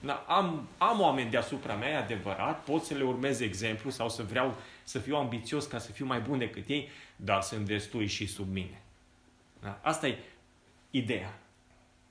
[0.00, 4.22] da, am, am oameni deasupra mea, e adevărat, pot să le urmez exemplu sau să
[4.22, 8.26] vreau să fiu ambițios ca să fiu mai bun decât ei, dar sunt destui și
[8.26, 8.82] sub mine.
[9.60, 9.80] Da?
[9.82, 10.18] Asta e
[10.90, 11.38] ideea.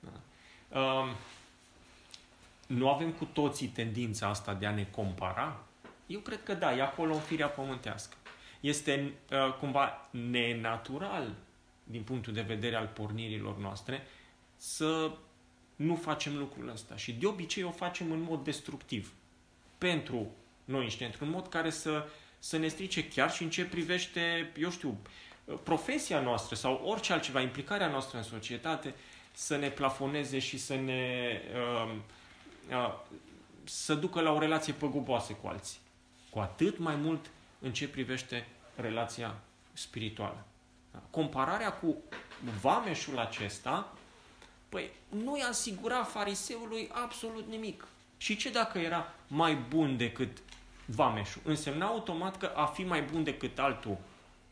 [0.00, 0.80] Da?
[0.80, 1.08] Um,
[2.68, 5.64] nu avem cu toții tendința asta de a ne compara?
[6.06, 8.16] Eu cred că da, e acolo în firea pământească.
[8.60, 11.34] Este uh, cumva nenatural,
[11.84, 14.06] din punctul de vedere al pornirilor noastre,
[14.56, 15.10] să
[15.76, 16.96] nu facem lucrul ăsta.
[16.96, 19.12] Și de obicei o facem în mod destructiv.
[19.78, 20.30] Pentru
[20.64, 22.06] noi înșine, într-un mod care să,
[22.38, 24.98] să ne strice chiar și în ce privește, eu știu,
[25.62, 28.94] profesia noastră sau orice altceva, implicarea noastră în societate,
[29.32, 31.96] să ne plafoneze și să ne uh, uh,
[33.64, 35.78] să ducă la o relație păguboasă cu alții.
[36.30, 39.34] Cu atât mai mult în ce privește relația
[39.72, 40.44] spirituală.
[40.92, 41.02] Da?
[41.10, 41.96] Compararea cu
[42.60, 43.92] vameșul acesta,
[44.68, 47.86] păi nu i-a asigurat fariseului absolut nimic.
[48.16, 50.38] Și ce dacă era mai bun decât
[50.86, 51.42] vameșul?
[51.44, 53.96] Însemna automat că a fi mai bun decât altul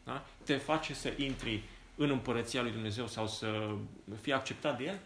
[0.04, 0.24] da?
[0.42, 1.62] te face să intri
[1.96, 3.74] în împărăția lui Dumnezeu sau să
[4.20, 4.98] fii acceptat de el?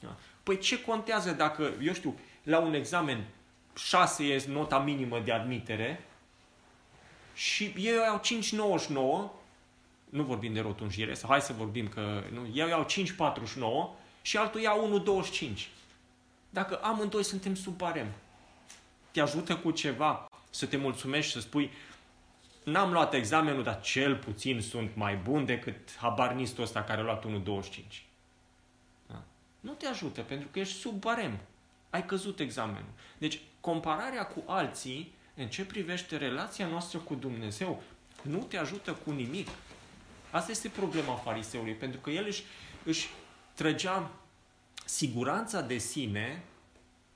[0.00, 0.16] Da?
[0.50, 3.24] Păi ce contează dacă, eu știu, la un examen
[3.76, 6.04] 6 e nota minimă de admitere
[7.34, 9.30] și ei au 5,99,
[10.08, 14.60] nu vorbim de rotunjire, sau hai să vorbim că nu, eu iau 5,49 și altul
[14.60, 14.72] ia
[15.54, 15.66] 1,25.
[16.50, 18.12] Dacă amândoi suntem sub barem,
[19.10, 21.70] te ajută cu ceva să te mulțumești, să spui
[22.64, 27.24] n-am luat examenul, dar cel puțin sunt mai bun decât habarnistul ăsta care a luat
[27.26, 28.09] 1,25.
[29.60, 29.70] Da?
[29.70, 31.38] Nu te ajută, pentru că ești sub barem.
[31.90, 32.90] Ai căzut examenul.
[33.18, 37.82] Deci, compararea cu alții, în ce privește relația noastră cu Dumnezeu,
[38.22, 39.48] nu te ajută cu nimic.
[40.30, 42.42] Asta este problema fariseului, pentru că el își,
[42.84, 43.08] își
[43.54, 44.10] trăgea
[44.84, 46.42] siguranța de sine,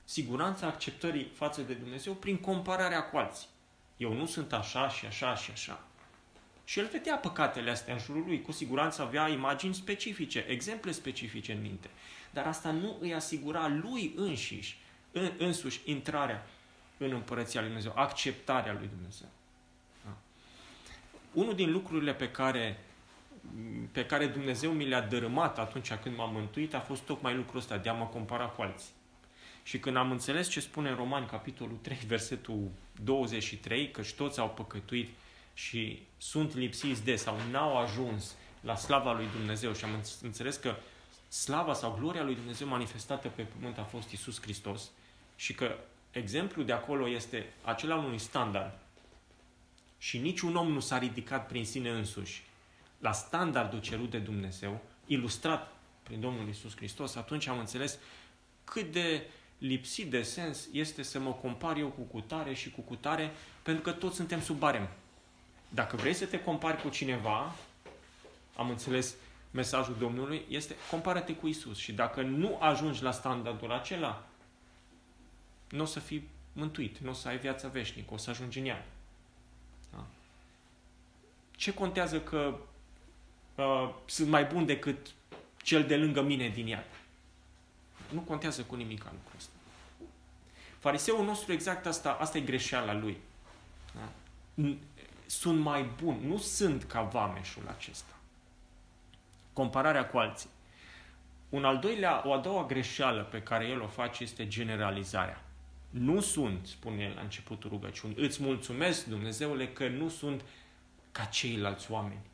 [0.03, 3.47] siguranța acceptării față de Dumnezeu prin compararea cu alții.
[3.97, 5.83] Eu nu sunt așa și așa și așa.
[6.63, 8.41] Și el vedea păcatele astea în jurul lui.
[8.41, 11.89] Cu siguranță avea imagini specifice, exemple specifice în minte.
[12.35, 14.77] Dar asta nu îi asigura lui înșiși,
[15.11, 16.47] în, însuși, intrarea
[16.97, 19.27] în împărăția lui Dumnezeu, acceptarea lui Dumnezeu.
[20.05, 20.17] Da.
[21.33, 22.79] Unul din lucrurile pe care,
[23.91, 27.77] pe care Dumnezeu mi le-a dărâmat atunci când m-am mântuit a fost tocmai lucrul ăsta,
[27.77, 28.93] de a mă compara cu alții.
[29.63, 32.71] Și când am înțeles ce spune în Romani, capitolul 3, versetul
[33.03, 35.09] 23, că toți au păcătuit
[35.53, 40.75] și sunt lipsiți de sau n-au ajuns la slava lui Dumnezeu și am înțeles că
[41.41, 44.89] slava sau gloria lui Dumnezeu manifestată pe pământ a fost Isus Hristos
[45.35, 45.75] și că
[46.11, 48.77] exemplul de acolo este acela unui standard
[49.97, 52.43] și niciun om nu s-a ridicat prin sine însuși
[52.99, 57.97] la standardul cerut de Dumnezeu, ilustrat prin Domnul Isus Hristos, atunci am înțeles
[58.63, 63.31] cât de lipsit de sens este să mă compar eu cu cutare și cu cutare,
[63.63, 64.89] pentru că toți suntem sub barem.
[65.69, 67.55] Dacă vrei să te compari cu cineva,
[68.55, 69.15] am înțeles
[69.55, 71.77] mesajul Domnului, este compară-te cu Isus.
[71.77, 74.27] Și dacă nu ajungi la standardul acela,
[75.69, 78.65] nu o să fii mântuit, nu o să ai viața veșnică, o să ajungi în
[78.65, 78.85] ea.
[79.91, 80.05] Da?
[81.51, 82.55] Ce contează că
[83.55, 85.07] uh, sunt mai bun decât
[85.63, 86.85] cel de lângă mine din iad?
[88.09, 89.51] Nu contează cu nimic lucrul ăsta.
[90.79, 93.17] Fariseul nostru exact asta, asta e greșeala lui.
[93.93, 94.09] Da?
[95.25, 98.15] sunt mai buni, nu sunt ca vameșul acesta.
[99.55, 100.49] Compararea cu alții.
[101.49, 105.43] Un al doilea, o a doua greșeală pe care el o face este generalizarea.
[105.89, 110.41] Nu sunt, spune el la începutul rugăciunii, îți mulțumesc, Dumnezeule, că nu sunt
[111.11, 112.25] ca ceilalți oameni.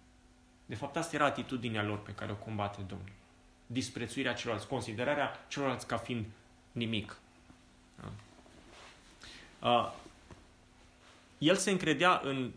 [0.66, 3.12] De fapt, asta era atitudinea lor pe care o combate Domnul.
[3.68, 6.26] Disprețuirea celorlalți, considerarea celorlalți ca fiind
[6.72, 7.18] nimic.
[8.00, 8.12] Da?
[9.70, 9.92] Uh,
[11.38, 12.52] el se încredea în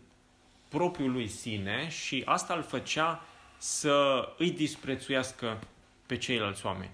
[0.69, 3.23] propriul lui sine și asta îl făcea
[3.65, 5.59] să îi disprețuiască
[6.05, 6.91] pe ceilalți oameni.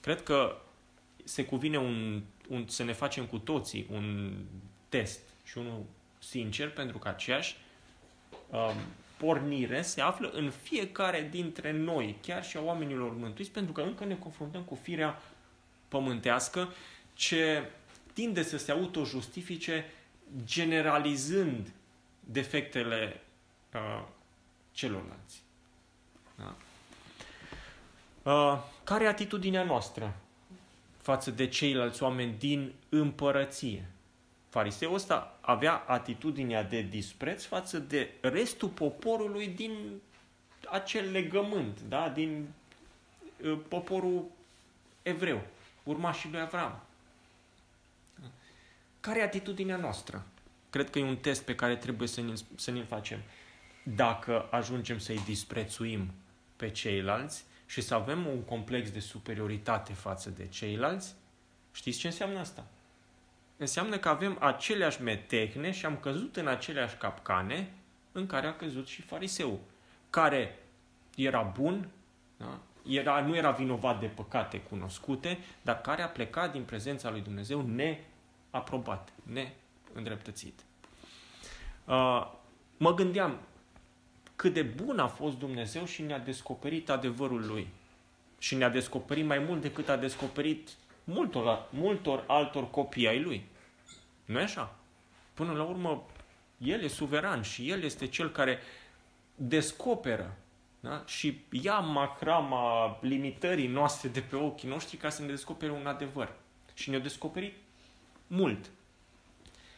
[0.00, 0.60] Cred că
[1.24, 4.36] se cuvine un, un, să ne facem cu toții un
[4.88, 5.82] test și unul
[6.18, 7.56] sincer, pentru că aceeași
[8.50, 8.74] um,
[9.16, 14.04] pornire se află în fiecare dintre noi, chiar și a oamenilor mântuiți, pentru că încă
[14.04, 15.22] ne confruntăm cu firea
[15.88, 16.72] pământească
[17.14, 17.70] ce
[18.12, 19.84] tinde să se autojustifice
[20.44, 21.72] generalizând
[22.20, 23.20] defectele
[23.74, 24.04] uh,
[24.72, 25.42] celorlalți.
[28.22, 28.32] Da?
[28.32, 30.16] Uh, care e atitudinea noastră
[30.96, 33.84] față de ceilalți oameni din împărăție?
[34.48, 40.00] Fariseul ăsta avea atitudinea de dispreț față de restul poporului din
[40.70, 42.08] acel legământ, da?
[42.08, 42.48] din
[43.44, 44.24] uh, poporul
[45.02, 45.40] evreu,
[45.82, 46.80] urmașii lui Avram.
[49.00, 50.26] Care e atitudinea noastră?
[50.70, 53.18] Cred că e un test pe care trebuie să ne să ne facem.
[53.82, 56.10] Dacă ajungem să-i disprețuim
[56.56, 61.14] pe ceilalți și să avem un complex de superioritate față de ceilalți,
[61.72, 62.66] știți ce înseamnă asta?
[63.56, 67.72] Înseamnă că avem aceleași metehne și am căzut în aceleași capcane
[68.12, 69.58] în care a căzut și fariseul,
[70.10, 70.58] care
[71.16, 71.88] era bun,
[72.36, 72.58] da?
[72.86, 77.62] era, nu era vinovat de păcate cunoscute, dar care a plecat din prezența lui Dumnezeu
[77.62, 80.60] neaprobat, neîndreptățit.
[81.84, 82.32] Uh,
[82.76, 83.38] mă gândeam,
[84.40, 87.68] cât de bun a fost Dumnezeu și ne-a descoperit adevărul Lui.
[88.38, 90.68] Și ne-a descoperit mai mult decât a descoperit
[91.04, 93.44] multor, multor altor copii ai Lui.
[94.24, 94.76] nu e așa?
[95.34, 96.06] Până la urmă,
[96.58, 98.58] El e suveran și El este Cel care
[99.34, 100.36] descoperă
[100.80, 101.02] da?
[101.06, 106.32] și ia macrama limitării noastre de pe ochii noștri ca să ne descopere un adevăr.
[106.74, 107.54] Și ne-a descoperit
[108.26, 108.70] mult.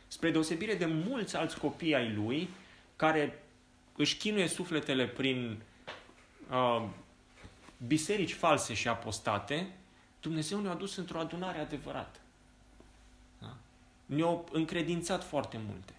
[0.07, 2.49] Spre deosebire de mulți alți copii ai Lui,
[2.97, 3.42] care
[3.97, 5.63] își chinuie sufletele prin
[6.51, 6.89] uh,
[7.87, 9.73] biserici false și apostate,
[10.21, 12.19] Dumnezeu ne-a dus într-o adunare adevărată.
[13.39, 13.57] Da?
[14.07, 15.93] Ne-a încredințat foarte multe.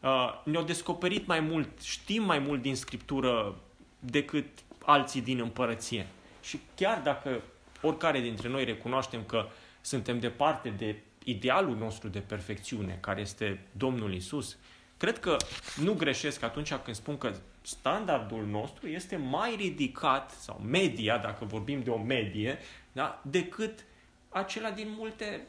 [0.00, 3.56] Uh, ne-a descoperit mai mult, știm mai mult din Scriptură
[3.98, 4.46] decât
[4.84, 6.06] alții din împărăție.
[6.42, 7.42] Și chiar dacă
[7.82, 9.46] oricare dintre noi recunoaștem că
[9.80, 14.56] suntem departe de idealul nostru de perfecțiune, care este Domnul Isus,
[14.96, 15.36] Cred că
[15.76, 21.82] nu greșesc atunci când spun că standardul nostru este mai ridicat, sau media, dacă vorbim
[21.82, 22.58] de o medie,
[22.92, 23.84] da, decât
[24.28, 25.46] acela din multe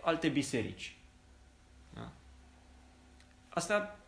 [0.00, 0.96] alte biserici.
[1.94, 2.12] Da?
[3.48, 3.98] Asta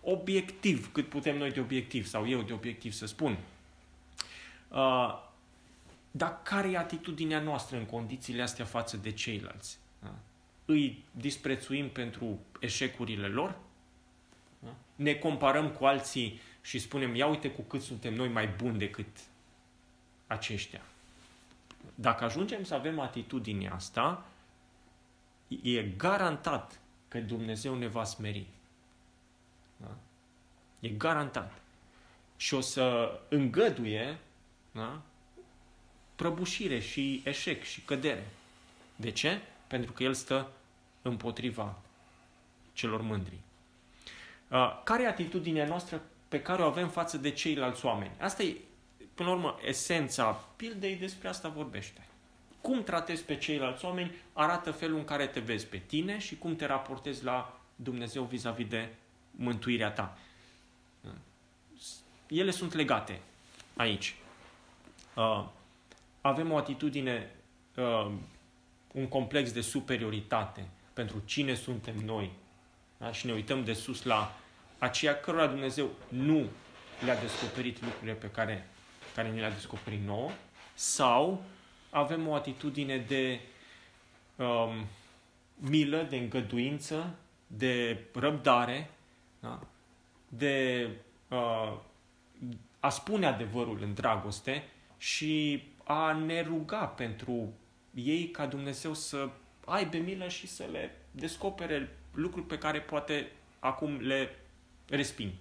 [0.00, 3.38] obiectiv, cât putem noi de obiectiv, sau eu de obiectiv să spun.
[4.68, 5.26] Uh,
[6.10, 9.78] dar care e atitudinea noastră în condițiile astea față de ceilalți?
[10.02, 10.14] Da?
[10.64, 13.58] Îi disprețuim pentru eșecurile lor?
[14.98, 15.04] Da?
[15.04, 19.06] Ne comparăm cu alții și spunem, ia uite cu cât suntem noi mai buni decât
[20.26, 20.82] aceștia.
[21.94, 24.26] Dacă ajungem să avem atitudinea asta,
[25.62, 28.46] e garantat că Dumnezeu ne va smeri.
[29.76, 29.96] Da?
[30.80, 31.60] E garantat.
[32.36, 34.18] Și o să îngăduie
[34.72, 35.02] da?
[36.16, 38.26] prăbușire și eșec și cădere.
[38.96, 39.40] De ce?
[39.66, 40.50] Pentru că El stă
[41.02, 41.78] împotriva
[42.72, 43.38] celor mândri.
[44.48, 48.10] Uh, care e atitudinea noastră pe care o avem față de ceilalți oameni?
[48.18, 48.56] Asta e,
[49.14, 52.06] până la urmă, esența pildei, despre asta vorbește.
[52.60, 56.56] Cum tratezi pe ceilalți oameni arată felul în care te vezi pe tine și cum
[56.56, 58.88] te raportezi la Dumnezeu vis-a-vis de
[59.30, 60.18] mântuirea ta.
[62.26, 63.20] Ele sunt legate
[63.76, 64.16] aici.
[65.14, 65.44] Uh,
[66.20, 67.30] avem o atitudine,
[67.76, 68.10] uh,
[68.92, 72.30] un complex de superioritate pentru cine suntem noi
[72.98, 73.12] da?
[73.12, 74.36] și ne uităm de sus la
[74.78, 76.46] aceia cărora Dumnezeu nu
[77.04, 78.68] le-a descoperit lucrurile pe care,
[79.14, 80.30] care ni le-a descoperit nouă,
[80.74, 81.42] sau
[81.90, 83.40] avem o atitudine de
[84.36, 84.86] um,
[85.54, 87.14] milă, de îngăduință,
[87.46, 88.90] de răbdare,
[89.40, 89.60] da?
[90.28, 90.88] de
[91.28, 91.78] uh,
[92.80, 94.64] a spune adevărul în dragoste
[94.96, 97.52] și a ne ruga pentru
[97.94, 99.28] ei ca Dumnezeu să
[99.64, 104.36] aibă milă și să le descopere lucruri pe care poate acum le
[104.88, 105.32] resping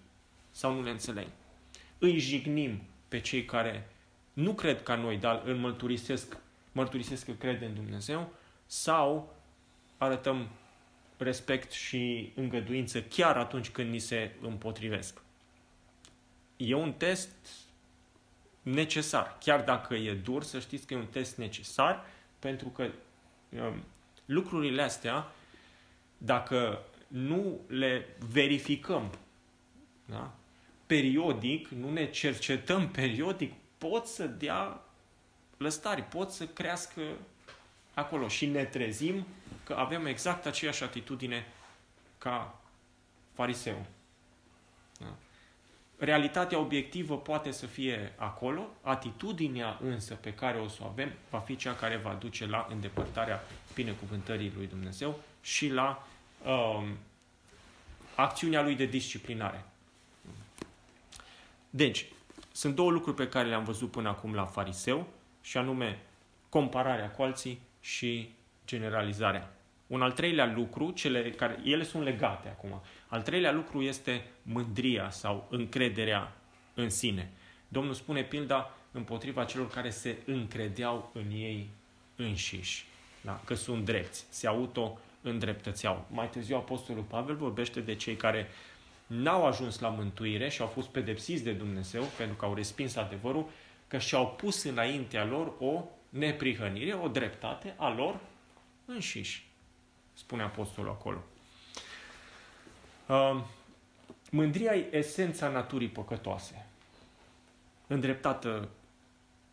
[0.52, 1.28] sau nu le înțeleg.
[1.98, 3.90] Îi jignim pe cei care
[4.34, 6.38] nu cred ca noi, dar îl mărturisesc,
[6.72, 8.34] mărturisesc că cred în Dumnezeu,
[8.66, 9.36] sau
[9.98, 10.50] arătăm
[11.18, 15.22] respect și îngăduință chiar atunci când ni se împotrivesc.
[16.58, 17.36] E un test
[18.62, 19.38] necesar.
[19.40, 22.06] Chiar dacă e dur, să știți că e un test necesar,
[22.40, 22.90] pentru că
[23.50, 23.84] um,
[24.26, 25.32] lucrurile astea,
[26.18, 29.12] dacă nu le verificăm
[30.06, 30.34] da?
[30.86, 34.82] periodic, nu ne cercetăm periodic, pot să dea
[35.58, 37.02] lăstari, pot să crească
[37.94, 39.26] acolo și ne trezim
[39.64, 41.46] că avem exact aceeași atitudine
[42.18, 42.60] ca
[43.34, 43.86] fariseu.
[45.00, 45.16] Da?
[45.98, 51.40] Realitatea obiectivă poate să fie acolo, atitudinea însă pe care o să o avem va
[51.40, 53.44] fi cea care va duce la îndepărtarea
[53.78, 56.08] binecuvântării lui Dumnezeu și la
[56.46, 56.98] um,
[58.16, 59.66] acțiunea lui de disciplinare.
[61.70, 62.06] Deci,
[62.52, 65.08] sunt două lucruri pe care le-am văzut până acum la fariseu,
[65.42, 66.00] și anume
[66.50, 68.30] compararea cu alții și
[68.66, 69.54] generalizarea.
[69.88, 72.82] Un al treilea lucru, cele care, ele sunt legate acum.
[73.08, 76.38] Al treilea lucru este mândria sau încrederea
[76.74, 77.32] în sine.
[77.68, 81.70] Domnul spune pilda împotriva celor care se încredeau în ei
[82.16, 82.86] înșiși,
[83.28, 83.42] da?
[83.46, 86.06] că sunt drepți, se auto-îndreptățeau.
[86.10, 88.48] Mai târziu Apostolul Pavel vorbește de cei care
[89.08, 93.50] n-au ajuns la mântuire și au fost pedepsiți de Dumnezeu pentru că au respins adevărul,
[93.88, 98.20] că și-au pus înaintea lor o neprihănire, o dreptate a lor
[98.86, 99.48] înșiși,
[100.14, 101.24] spune Apostolul acolo.
[103.08, 103.44] Uh,
[104.32, 106.66] mândria e esența naturii păcătoase.
[107.88, 108.70] Îndreptată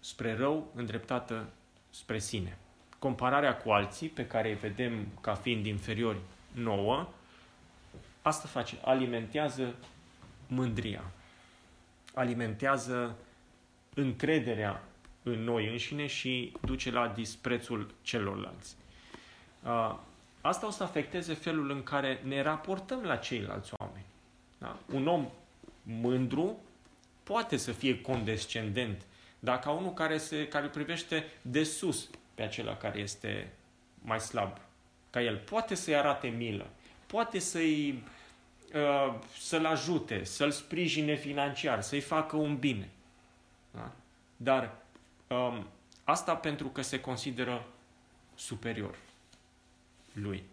[0.00, 1.48] spre rău, îndreptată
[1.90, 2.58] spre sine.
[3.04, 6.18] Compararea cu alții, pe care îi vedem ca fiind inferiori
[6.52, 7.08] nouă,
[8.22, 9.74] asta face, alimentează
[10.46, 11.04] mândria.
[12.14, 13.16] Alimentează
[13.94, 14.82] încrederea
[15.22, 18.76] în noi înșine și duce la disprețul celorlalți.
[20.40, 24.06] Asta o să afecteze felul în care ne raportăm la ceilalți oameni.
[24.58, 24.76] Da?
[24.92, 25.28] Un om
[25.82, 26.58] mândru
[27.22, 29.02] poate să fie condescendent,
[29.38, 33.52] dar ca unul care, se, care privește de sus pe acela care este
[34.02, 34.58] mai slab
[35.10, 35.38] ca el.
[35.38, 36.66] Poate să-i arate milă,
[37.06, 38.04] poate să-i,
[38.74, 42.90] uh, să-l ajute, să-l sprijine financiar, să-i facă un bine.
[43.70, 43.92] Da?
[44.36, 44.76] Dar
[45.28, 45.66] um,
[46.04, 47.66] asta pentru că se consideră
[48.34, 48.98] superior
[50.12, 50.44] lui.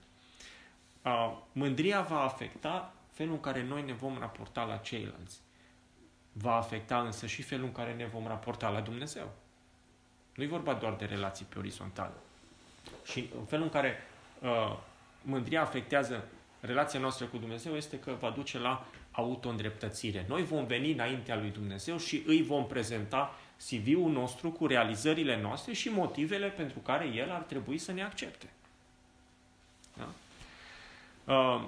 [1.03, 5.39] Uh, mândria va afecta felul în care noi ne vom raporta la ceilalți.
[6.31, 9.31] Va afecta însă și felul în care ne vom raporta la Dumnezeu.
[10.35, 12.13] Nu e vorba doar de relații pe orizontală.
[13.05, 14.07] Și în felul în care
[14.39, 14.77] uh,
[15.21, 16.27] mândria afectează
[16.59, 20.25] relația noastră cu Dumnezeu este că va duce la auto-îndreptățire.
[20.27, 23.35] Noi vom veni înaintea lui Dumnezeu și îi vom prezenta
[23.69, 28.49] CV-ul nostru cu realizările noastre și motivele pentru care El ar trebui să ne accepte.
[29.97, 30.09] Da?
[31.33, 31.67] Uh,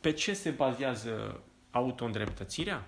[0.00, 1.40] pe ce se bazează
[1.70, 2.84] auto-îndreptățirea?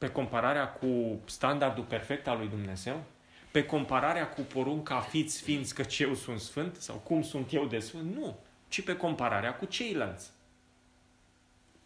[0.00, 3.02] Pe compararea cu standardul perfect al lui Dumnezeu?
[3.50, 6.76] Pe compararea cu porunca fiți sfinți că eu sunt sfânt?
[6.76, 8.14] Sau cum sunt eu de sfânt?
[8.16, 8.38] Nu.
[8.68, 10.30] Ci pe compararea cu ceilalți.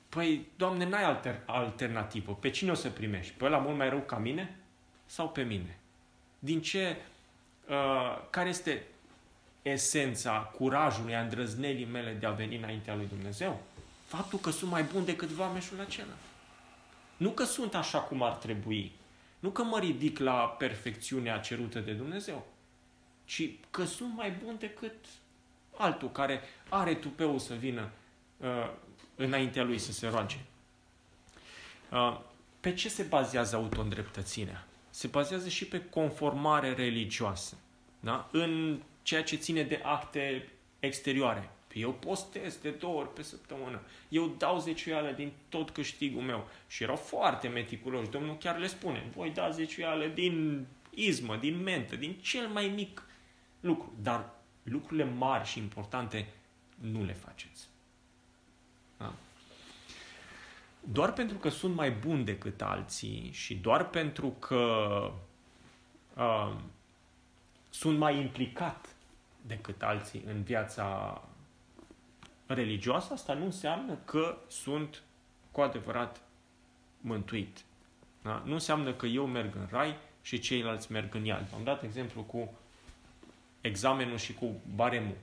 [0.08, 2.34] Păi, Doamne, n-ai alter- alternativă.
[2.40, 3.32] Pe cine o să primești?
[3.32, 4.56] Pe ăla mult mai rău ca mine?
[5.06, 5.78] Sau pe mine?
[6.38, 6.96] Din ce...
[7.68, 8.82] Uh, care este
[9.62, 13.60] esența curajului, a îndrăznelii mele de a veni înaintea lui Dumnezeu?
[14.06, 16.14] Faptul că sunt mai bun decât vameșul acela.
[17.16, 18.92] Nu că sunt așa cum ar trebui.
[19.38, 22.46] Nu că mă ridic la perfecțiunea cerută de Dumnezeu.
[23.24, 24.94] Ci că sunt mai bun decât
[25.76, 27.90] altul care are tupeul să vină
[28.36, 28.70] uh,
[29.14, 30.38] înaintea lui să se roage.
[31.90, 32.20] Uh,
[32.60, 34.66] pe ce se bazează auto-îndreptățirea?
[34.90, 37.56] Se bazează și pe conformare religioasă.
[38.00, 38.28] Da?
[38.32, 40.48] În ceea ce ține de acte
[40.78, 41.50] exterioare.
[41.74, 43.80] Eu postez de două ori pe săptămână.
[44.08, 46.48] Eu dau zeciuială din tot câștigul meu.
[46.66, 48.10] Și erau foarte meticuloși.
[48.10, 53.02] Domnul chiar le spune, voi da zeciuială din izmă, din mentă, din cel mai mic
[53.60, 53.92] lucru.
[54.02, 54.30] Dar
[54.62, 56.26] lucrurile mari și importante
[56.74, 57.68] nu le faceți.
[58.98, 59.12] Da?
[60.80, 65.12] Doar pentru că sunt mai buni decât alții și doar pentru că
[66.16, 66.54] uh,
[67.70, 68.94] sunt mai implicat
[69.46, 71.20] decât alții în viața
[72.46, 75.02] religioasă, asta nu înseamnă că sunt
[75.50, 76.20] cu adevărat
[77.00, 77.58] mântuit.
[78.22, 78.42] Da?
[78.44, 81.48] Nu înseamnă că eu merg în rai și ceilalți merg în iad.
[81.54, 82.52] Am dat exemplu cu
[83.60, 85.16] examenul și cu baremul.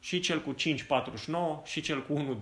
[0.00, 2.38] Și cel cu 5,49 și cel cu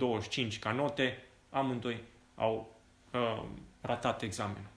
[0.49, 2.03] 1,25 ca note amândoi
[2.35, 2.77] au
[3.13, 3.43] uh,
[3.81, 4.71] ratat examenul.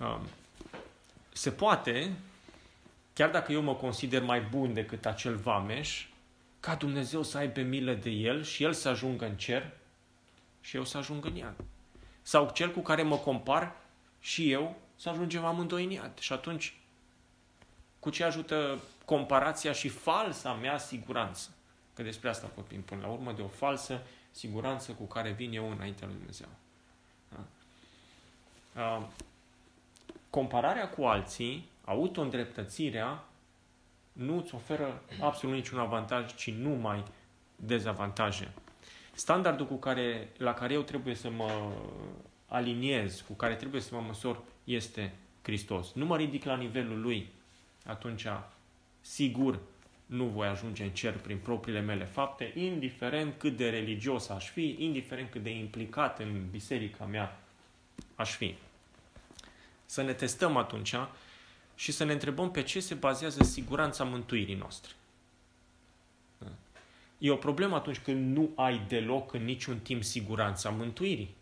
[0.00, 0.20] Uh,
[1.32, 2.12] se poate,
[3.12, 6.06] chiar dacă eu mă consider mai bun decât acel vameș,
[6.62, 9.70] ca Dumnezeu să aibă milă de el și el să ajungă în cer
[10.60, 11.54] și eu să ajung în iad.
[12.22, 13.76] Sau cel cu care mă compar
[14.20, 16.18] și eu să ajungem amândoi în iad.
[16.18, 16.76] Și atunci,
[17.98, 21.50] cu ce ajută comparația și falsa mea siguranță?
[21.94, 25.70] Că despre asta vorbim până la urmă, de o falsă siguranță cu care vin eu
[25.70, 26.48] înaintea lui Dumnezeu.
[28.74, 29.08] Da?
[30.30, 33.24] compararea cu alții, auto-îndreptățirea,
[34.12, 37.02] nu îți oferă absolut niciun avantaj, ci numai
[37.56, 38.52] dezavantaje.
[39.14, 41.72] Standardul cu care, la care eu trebuie să mă
[42.46, 45.92] aliniez, cu care trebuie să mă măsor, este Hristos.
[45.92, 47.30] Nu mă ridic la nivelul Lui,
[47.86, 48.26] atunci
[49.00, 49.58] sigur
[50.06, 54.76] nu voi ajunge în cer prin propriile mele fapte, indiferent cât de religios aș fi,
[54.78, 57.40] indiferent cât de implicat în biserica mea
[58.14, 58.54] aș fi.
[59.84, 60.94] Să ne testăm atunci
[61.74, 64.92] și să ne întrebăm pe ce se bazează siguranța mântuirii noastre.
[67.18, 71.34] E o problemă atunci când nu ai deloc în niciun timp siguranța mântuirii.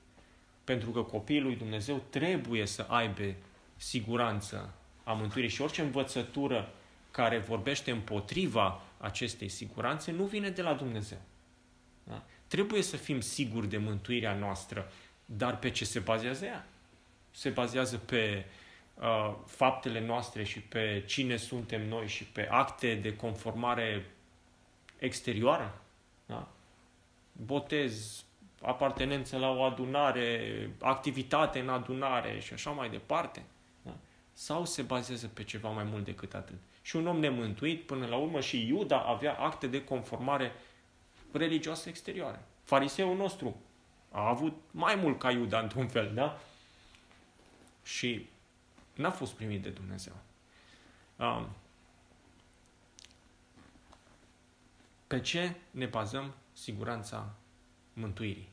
[0.64, 3.34] Pentru că copiii lui Dumnezeu trebuie să aibă
[3.76, 4.74] siguranță
[5.04, 6.72] a mântuirii și orice învățătură
[7.10, 11.20] care vorbește împotriva acestei siguranțe nu vine de la Dumnezeu.
[12.04, 12.24] Da?
[12.46, 14.92] Trebuie să fim siguri de mântuirea noastră,
[15.24, 16.66] dar pe ce se bazează ea?
[17.30, 18.44] Se bazează pe
[19.00, 24.06] uh, faptele noastre și pe cine suntem noi și pe acte de conformare
[24.98, 25.80] exterioară.
[26.26, 26.48] Da?
[27.32, 28.24] Botez,
[28.62, 33.42] apartenență la o adunare, activitate în adunare și așa mai departe.
[33.82, 33.96] Da?
[34.32, 36.58] Sau se bazează pe ceva mai mult decât atât.
[36.82, 40.52] Și un om nemântuit, până la urmă, și Iuda avea acte de conformare
[41.32, 42.44] religioasă exterioare.
[42.62, 43.62] Fariseul nostru
[44.10, 46.40] a avut mai mult ca Iuda, într-un fel, da?
[47.82, 48.28] Și
[49.00, 50.12] n-a fost primit de Dumnezeu.
[51.16, 51.48] Um,
[55.06, 57.34] pe ce ne bazăm siguranța
[57.92, 58.48] mântuirii?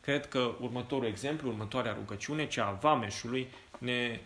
[0.00, 3.48] Cred că următorul exemplu, următoarea rugăciune, cea a Vameșului,
[3.78, 4.20] ne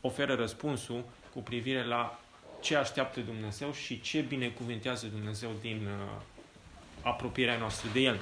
[0.00, 2.20] oferă răspunsul cu privire la
[2.60, 6.22] ce așteaptă Dumnezeu și ce binecuvintează Dumnezeu din uh,
[7.02, 8.18] apropierea noastră de El.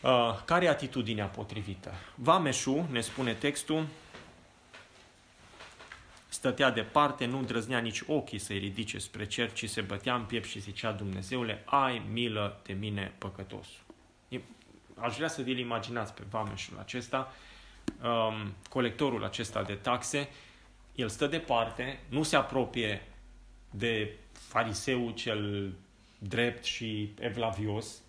[0.00, 1.92] Uh, care e atitudinea potrivită?
[2.14, 3.86] Vameșul, ne spune textul,
[6.32, 10.46] stătea departe, nu îndrăznea nici ochii să-i ridice spre cer, ci se bătea în piept
[10.46, 13.66] și zicea Dumnezeule, ai milă de mine păcătos.
[14.94, 17.32] Aș vrea să vi-l imaginați pe vameșul acesta,
[18.02, 20.28] um, colectorul acesta de taxe,
[20.94, 23.08] el stă departe, nu se apropie
[23.70, 25.72] de fariseul cel
[26.18, 28.02] drept și evlavios,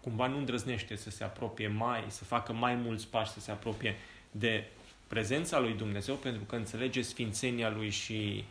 [0.00, 3.96] cumva nu îndrăznește să se apropie mai, să facă mai mulți pași, să se apropie
[4.30, 4.64] de
[5.10, 8.44] prezența lui Dumnezeu, pentru că înțelege sfințenia lui și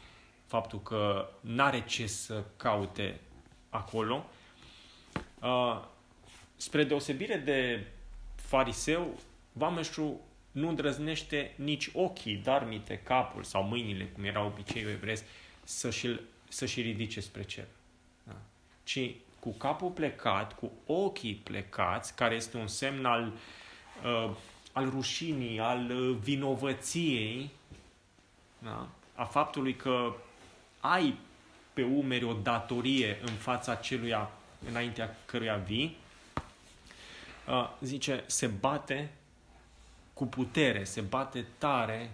[0.46, 3.20] faptul că n-are ce să caute
[3.70, 4.26] acolo.
[5.42, 5.84] Uh,
[6.56, 7.88] spre deosebire de
[8.36, 9.20] fariseu,
[9.52, 10.20] vameșul
[10.52, 15.24] nu îndrăznește nici ochii, darmite capul sau mâinile, cum era obiceiul evresc,
[15.64, 17.66] să-și, să-și ridice spre cer.
[18.24, 18.36] Da.
[18.84, 23.34] Ci cu capul plecat, cu ochii plecați, care este un semn al,
[24.04, 24.36] uh,
[24.72, 27.50] al rușinii, al uh, vinovăției,
[28.60, 28.88] da?
[29.16, 30.14] a faptului că
[30.80, 31.18] ai
[31.74, 34.32] pe umeri o datorie în fața celuia
[34.70, 35.98] înaintea căruia vii,
[37.48, 39.12] uh, zice, se bate
[40.14, 42.12] cu putere, se bate tare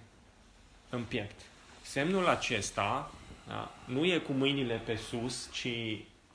[0.89, 1.41] în piept.
[1.82, 3.12] Semnul acesta
[3.47, 5.66] da, nu e cu mâinile pe sus, ci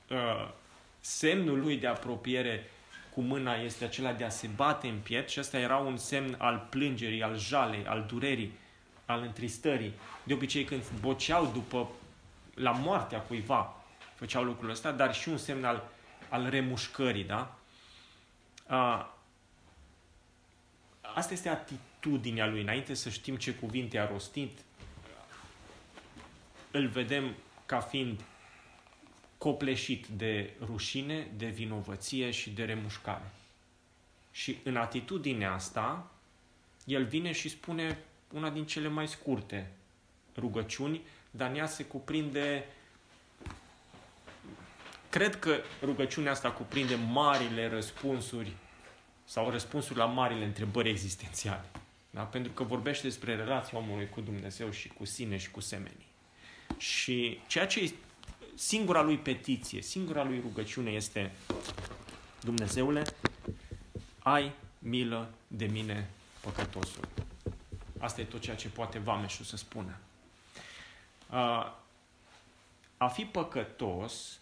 [0.09, 0.49] uh,
[0.99, 2.69] semnul lui de apropiere
[3.13, 6.35] cu mâna este acela de a se bate în piept și ăsta era un semn
[6.37, 8.51] al plângerii, al jalei, al durerii,
[9.05, 9.93] al întristării.
[10.23, 11.89] De obicei când boceau după
[12.53, 13.75] la moartea cuiva,
[14.15, 15.89] făceau lucrul ăsta, dar și un semn al,
[16.29, 17.55] al remușcării, da?
[18.69, 19.05] Uh,
[21.01, 22.61] asta este atitudinea lui.
[22.61, 24.59] Înainte să știm ce cuvinte a rostit,
[26.71, 27.35] îl vedem
[27.65, 28.21] ca fiind
[29.41, 33.31] copleșit de rușine, de vinovăție și de remușcare.
[34.31, 36.11] Și în atitudinea asta,
[36.85, 37.97] el vine și spune
[38.33, 39.71] una din cele mai scurte
[40.37, 42.65] rugăciuni, dar în ea se cuprinde
[45.09, 48.51] cred că rugăciunea asta cuprinde marile răspunsuri
[49.25, 51.65] sau răspunsuri la marile întrebări existențiale.
[52.09, 52.21] Da?
[52.21, 56.07] Pentru că vorbește despre relația omului cu Dumnezeu și cu sine și cu semenii.
[56.77, 57.91] Și ceea ce e
[58.55, 61.31] singura lui petiție, singura lui rugăciune este
[62.41, 63.03] Dumnezeule,
[64.19, 66.09] ai milă de mine,
[66.41, 67.07] păcătosul.
[67.99, 69.97] Asta e tot ceea ce poate vameșul să spună.
[72.97, 74.39] A fi păcătos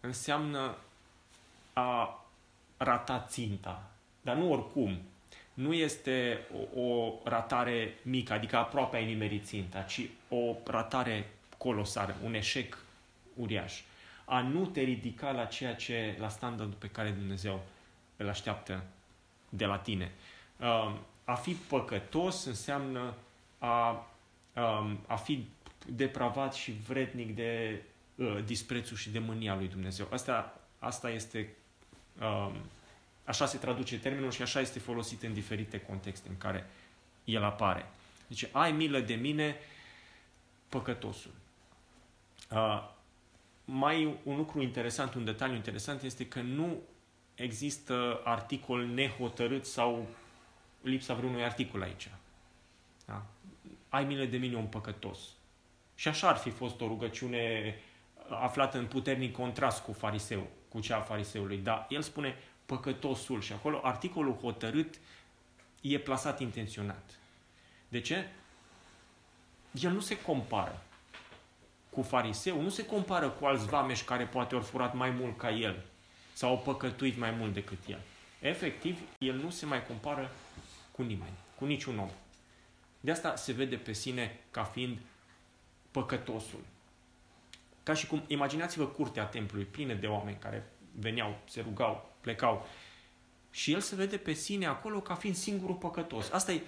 [0.00, 0.76] înseamnă
[1.72, 2.24] a
[2.76, 3.90] rata ținta,
[4.22, 5.00] dar nu oricum.
[5.54, 12.16] Nu este o, o ratare mică, adică aproape ai nimerit ținta, ci o ratare colosală,
[12.24, 12.78] un eșec
[13.40, 13.82] uriaș.
[14.24, 17.62] A nu te ridica la ceea ce, la standardul pe care Dumnezeu
[18.16, 18.84] îl așteaptă
[19.48, 20.12] de la tine.
[21.24, 23.14] A fi păcătos înseamnă
[23.58, 24.06] a,
[25.06, 25.46] a fi
[25.86, 27.82] depravat și vrednic de
[28.14, 30.08] uh, disprețul și de mânia lui Dumnezeu.
[30.12, 31.48] Asta, asta este,
[32.20, 32.52] um,
[33.24, 36.66] așa se traduce termenul și așa este folosit în diferite contexte în care
[37.24, 37.86] el apare.
[38.26, 39.56] Deci, ai milă de mine,
[40.68, 41.30] păcătosul.
[43.70, 46.78] Uh, mai un lucru interesant, un detaliu interesant este că nu
[47.34, 50.06] există articol nehotărât sau
[50.80, 52.10] lipsa vreunui articol aici.
[53.06, 53.26] Da?
[53.88, 55.18] Ai milă de mine un păcătos.
[55.94, 57.74] Și așa ar fi fost o rugăciune
[58.28, 61.58] aflată în puternic contrast cu fariseu, cu cea a fariseului.
[61.58, 62.34] Dar el spune
[62.66, 64.98] păcătosul și acolo articolul hotărât
[65.80, 67.18] e plasat intenționat.
[67.88, 68.28] De ce?
[69.72, 70.82] El nu se compară
[71.90, 75.50] cu fariseu, nu se compară cu alți vameși care poate au furat mai mult ca
[75.50, 75.84] el
[76.32, 78.00] sau au păcătuit mai mult decât el.
[78.40, 80.30] Efectiv, el nu se mai compară
[80.92, 82.10] cu nimeni, cu niciun om.
[83.00, 84.98] De asta se vede pe sine ca fiind
[85.90, 86.60] păcătosul.
[87.82, 92.66] Ca și cum, imaginați-vă curtea templului plină de oameni care veneau, se rugau, plecau.
[93.50, 96.30] Și el se vede pe sine acolo ca fiind singurul păcătos.
[96.30, 96.60] Asta e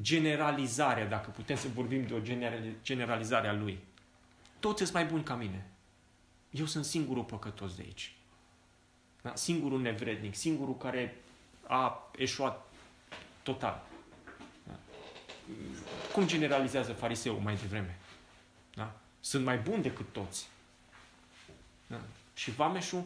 [0.00, 2.20] generalizarea, dacă putem să vorbim de o
[2.82, 3.78] generalizare a lui.
[4.62, 5.66] Toți sunt mai buni ca mine.
[6.50, 8.14] Eu sunt singurul păcătos de aici.
[9.22, 9.34] Da?
[9.34, 11.16] Singurul nevrednic, singurul care
[11.66, 12.72] a eșuat
[13.42, 13.82] total.
[14.66, 14.78] Da?
[16.12, 17.98] Cum generalizează fariseul mai devreme?
[18.74, 19.00] Da?
[19.20, 20.48] Sunt mai buni decât toți.
[21.86, 22.00] Da?
[22.34, 23.02] Și vameșul,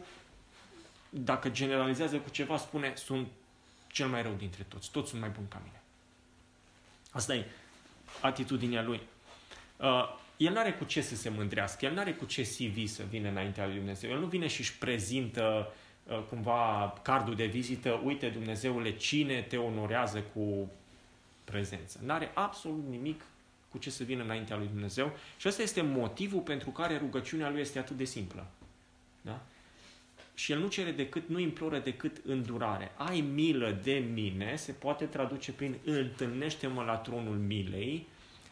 [1.09, 3.28] dacă generalizează cu ceva, spune, sunt
[3.86, 4.90] cel mai rău dintre toți.
[4.90, 5.82] Toți sunt mai buni ca mine.
[7.11, 7.50] Asta e
[8.20, 9.00] atitudinea lui.
[9.76, 12.87] Uh, el nu are cu ce să se mândrească, el nu are cu ce CV
[12.87, 14.11] să vină înaintea lui Dumnezeu.
[14.11, 15.72] El nu vine și își prezintă
[16.05, 20.70] uh, cumva cardul de vizită, uite Dumnezeule, cine te onorează cu
[21.45, 22.01] prezență.
[22.05, 23.24] Nu are absolut nimic
[23.68, 27.61] cu ce să vină înaintea lui Dumnezeu și ăsta este motivul pentru care rugăciunea lui
[27.61, 28.47] este atât de simplă.
[29.20, 29.41] Da?
[30.34, 32.93] Și el nu cere decât, nu imploră decât îndurare.
[32.97, 38.07] Ai milă de mine se poate traduce prin întâlnește-mă la tronul milei,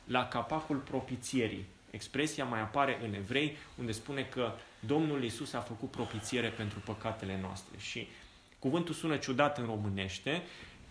[0.05, 1.64] la capacul propitierii.
[1.95, 7.38] Expresia mai apare în evrei, unde spune că Domnul Isus a făcut propițiere pentru păcatele
[7.40, 7.78] noastre.
[7.78, 8.09] Și
[8.59, 10.42] cuvântul sună ciudat în românește,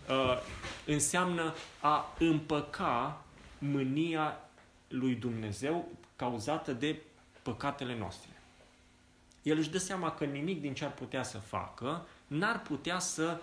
[0.09, 0.37] uh,
[0.85, 3.25] înseamnă a împăca
[3.57, 4.39] mânia
[4.87, 7.01] lui Dumnezeu cauzată de
[7.41, 8.29] păcatele noastre.
[9.41, 13.37] El își dă seama că nimic din ce ar putea să facă n-ar putea să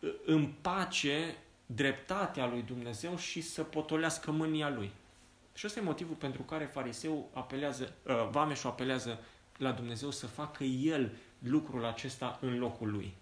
[0.00, 4.90] uh, împace dreptatea lui Dumnezeu și să potolească mânia lui.
[5.56, 9.18] Și ăsta e motivul pentru care fariseul apelează, uh, vameșul apelează
[9.58, 13.14] la Dumnezeu să facă el lucrul acesta în locul lui.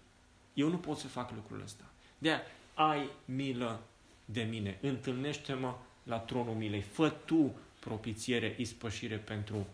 [0.53, 1.83] Eu nu pot să fac lucrul ăsta.
[2.17, 2.41] de
[2.73, 3.79] ai milă
[4.25, 6.81] de mine, întâlnește-mă la tronul milei.
[6.81, 9.67] Fă tu propițiere, ispășire pentru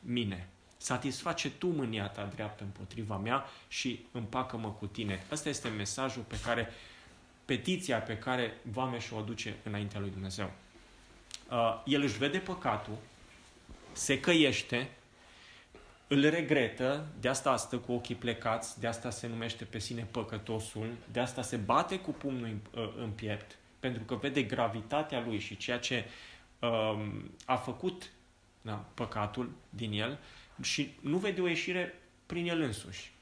[0.00, 0.48] mine.
[0.76, 5.26] Satisface tu mânia ta dreaptă împotriva mea și împacă-mă cu tine.
[5.30, 6.68] Ăsta este mesajul pe care,
[7.44, 10.52] petiția pe care Vameșul o aduce înaintea lui Dumnezeu.
[11.52, 12.96] Uh, el își vede păcatul,
[13.92, 14.90] se căiește,
[16.06, 20.86] îl regretă, de asta stă cu ochii plecați, de asta se numește pe sine păcătosul,
[21.10, 25.38] de asta se bate cu pumnul în, uh, în piept, pentru că vede gravitatea lui
[25.38, 26.04] și ceea ce
[26.58, 28.10] um, a făcut
[28.62, 30.18] da, păcatul din el
[30.62, 31.94] și nu vede o ieșire
[32.26, 33.12] prin el însuși.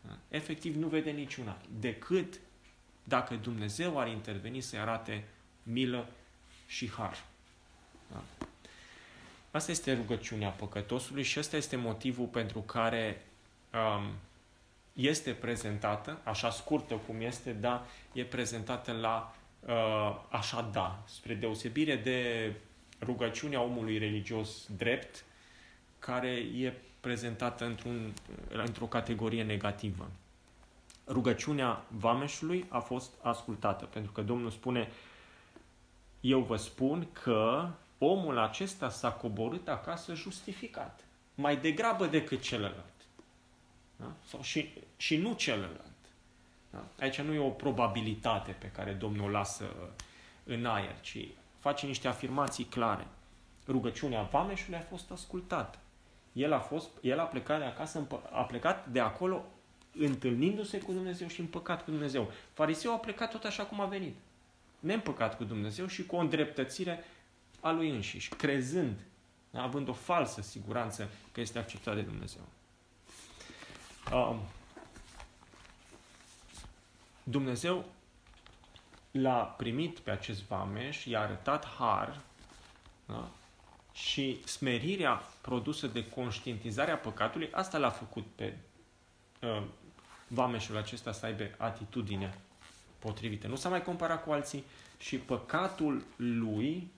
[0.00, 0.18] Da?
[0.28, 2.40] Efectiv nu vede niciuna, decât
[3.04, 5.24] dacă Dumnezeu ar interveni să-i arate
[5.62, 6.08] milă
[6.66, 7.24] și har.
[8.12, 8.22] Da?
[9.50, 13.22] Asta este rugăciunea păcătosului și ăsta este motivul pentru care
[13.72, 14.12] um,
[14.92, 21.96] este prezentată, așa scurtă cum este, da, e prezentată la uh, așa da, spre deosebire
[21.96, 22.52] de
[23.00, 25.24] rugăciunea omului religios drept,
[25.98, 28.12] care e prezentată într-un,
[28.48, 30.10] într-o categorie negativă.
[31.06, 34.88] Rugăciunea vameșului a fost ascultată, pentru că Domnul spune,
[36.28, 37.68] eu vă spun că
[37.98, 41.04] omul acesta s-a coborât acasă justificat,
[41.34, 42.94] mai degrabă decât celălalt.
[43.96, 44.12] Da?
[44.28, 45.94] Sau și, și nu celălalt.
[46.70, 46.84] Da?
[47.00, 49.64] Aici nu e o probabilitate pe care Domnul o lasă
[50.44, 51.18] în aer, ci
[51.58, 53.06] face niște afirmații clare.
[53.68, 55.78] Rugăciunea vameșului a fost ascultată.
[56.32, 59.44] El a, fost, el a plecat de acasă, a plecat de acolo
[59.98, 62.30] întâlnindu-se cu Dumnezeu și împăcat cu Dumnezeu.
[62.52, 64.14] Fariseu a plecat tot așa cum a venit.
[64.86, 67.04] Neîmpăcat cu Dumnezeu și cu o îndreptățire
[67.60, 68.98] a lui înșiși, crezând,
[69.52, 72.40] având o falsă siguranță că este acceptat de Dumnezeu.
[74.12, 74.40] Um,
[77.22, 77.84] Dumnezeu
[79.10, 82.20] l-a primit pe acest vameș, i-a arătat har
[83.06, 83.30] da?
[83.92, 88.56] și smerirea produsă de conștientizarea păcatului, asta l-a făcut pe
[89.40, 89.62] uh,
[90.28, 92.34] vameșul acesta să aibă atitudine
[93.06, 93.46] potrivită.
[93.46, 94.64] Nu s-a mai comparat cu alții
[94.98, 96.90] și păcatul lui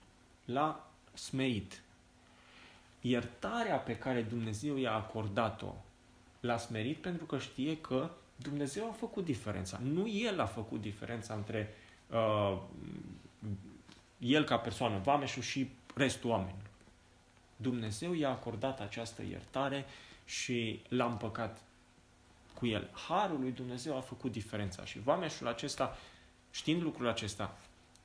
[0.44, 1.82] l-a smerit.
[3.00, 5.74] Iertarea pe care Dumnezeu i-a acordat-o
[6.40, 9.80] l-a smerit pentru că știe că Dumnezeu a făcut diferența.
[9.82, 11.74] Nu El a făcut diferența între
[12.10, 12.58] uh,
[14.18, 16.70] El ca persoană, vameșul și restul oamenilor.
[17.56, 19.84] Dumnezeu i-a acordat această iertare
[20.24, 21.60] și l-a împăcat
[22.58, 22.90] cu el.
[23.08, 25.96] Harul lui Dumnezeu a făcut diferența și vameșul acesta,
[26.50, 27.56] știind lucrul acesta,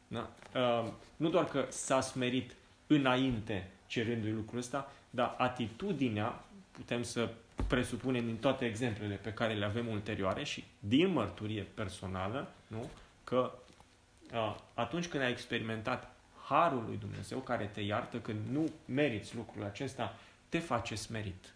[0.08, 0.30] da?
[0.56, 2.56] Uh, nu doar că s-a smerit
[2.88, 7.30] înainte cerându-i lucrul ăsta, dar atitudinea, putem să
[7.68, 12.89] presupunem din toate exemplele pe care le avem ulterioare și din mărturie personală, nu?
[13.24, 13.51] că
[14.34, 19.64] uh, atunci când ai experimentat harul lui Dumnezeu care te iartă, când nu meriți lucrul
[19.64, 20.16] acesta,
[20.49, 21.54] te face smerit.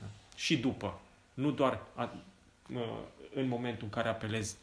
[0.00, 0.06] Da?
[0.36, 1.00] Și după,
[1.34, 2.14] nu doar a,
[2.72, 2.98] uh,
[3.34, 4.56] în momentul în care apelezi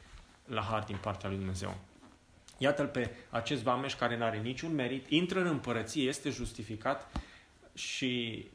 [0.45, 1.77] la har din partea lui Dumnezeu.
[2.57, 7.21] Iată-l pe acest vameș care nu are niciun merit, intră în împărăție, este justificat
[7.73, 8.45] și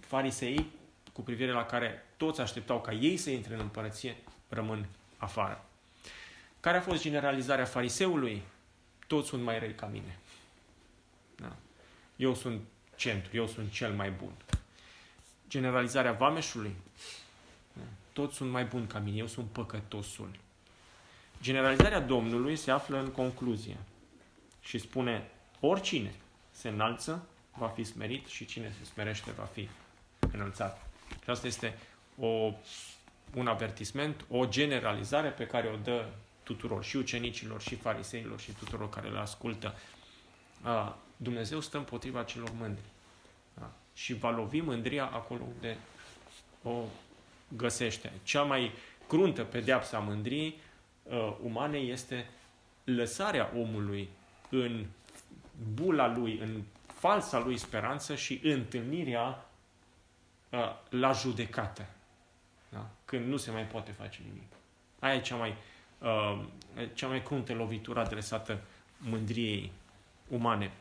[0.00, 0.66] farisei,
[1.12, 4.16] cu privire la care toți așteptau ca ei să intre în împărăție,
[4.48, 4.86] rămân
[5.16, 5.64] afară.
[6.60, 8.42] Care a fost generalizarea fariseului?
[9.06, 10.18] Toți sunt mai răi ca mine.
[11.36, 11.56] Da.
[12.16, 12.60] Eu sunt
[12.96, 14.32] centru, eu sunt cel mai bun.
[15.48, 16.74] Generalizarea vameșului?
[17.72, 17.82] Da.
[18.12, 20.30] Toți sunt mai buni ca mine, eu sunt păcătosul.
[21.42, 23.76] Generalizarea Domnului se află în concluzie
[24.60, 25.30] și spune
[25.60, 26.14] oricine
[26.50, 27.26] se înalță
[27.58, 29.68] va fi smerit și cine se smerește va fi
[30.32, 30.90] înălțat.
[31.22, 31.78] Și asta este
[32.18, 32.52] o,
[33.34, 36.08] un avertisment, o generalizare pe care o dă
[36.42, 39.74] tuturor, și ucenicilor, și fariseilor, și tuturor care le ascultă.
[40.62, 42.84] A, Dumnezeu stă împotriva celor mândri.
[43.96, 45.76] A, și va lovi mândria acolo unde
[46.62, 46.84] o
[47.48, 48.12] găsește.
[48.22, 48.72] Cea mai
[49.08, 50.54] cruntă pedeapsă a mândriei
[51.02, 52.30] uh, umane este
[52.84, 54.08] lăsarea omului
[54.50, 54.84] în
[55.74, 59.46] bula lui, în falsa lui speranță și întâlnirea
[60.50, 61.86] uh, la judecată.
[62.68, 62.86] Da?
[63.04, 64.52] Când nu se mai poate face nimic.
[64.98, 65.54] Aia e cea mai,
[65.98, 66.44] uh,
[66.94, 68.60] cea mai cruntă lovitură adresată
[68.98, 69.72] mândriei
[70.28, 70.72] umane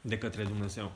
[0.00, 0.92] de către Dumnezeu.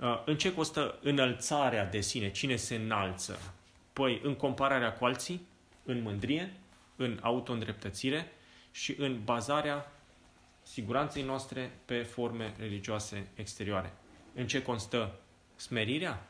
[0.00, 2.30] Uh, în ce costă înălțarea de sine?
[2.30, 3.54] Cine se înalță?
[3.92, 5.46] Păi, în compararea cu alții,
[5.84, 6.52] în mândrie,
[6.96, 8.32] în auto-îndreptățire
[8.70, 9.92] și în bazarea
[10.62, 13.92] siguranței noastre pe forme religioase exterioare.
[14.34, 15.14] În ce constă
[15.56, 16.26] smerirea?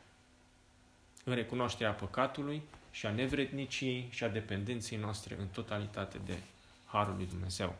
[1.23, 2.61] În recunoașterea păcatului
[2.91, 6.37] și a nevredniciei și a dependenței noastre în totalitate de
[6.85, 7.75] Harul lui Dumnezeu.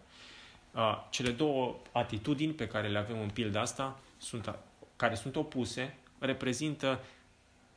[1.10, 4.56] Cele două atitudini pe care le avem în pilda asta, sunt,
[4.96, 7.04] care sunt opuse, reprezintă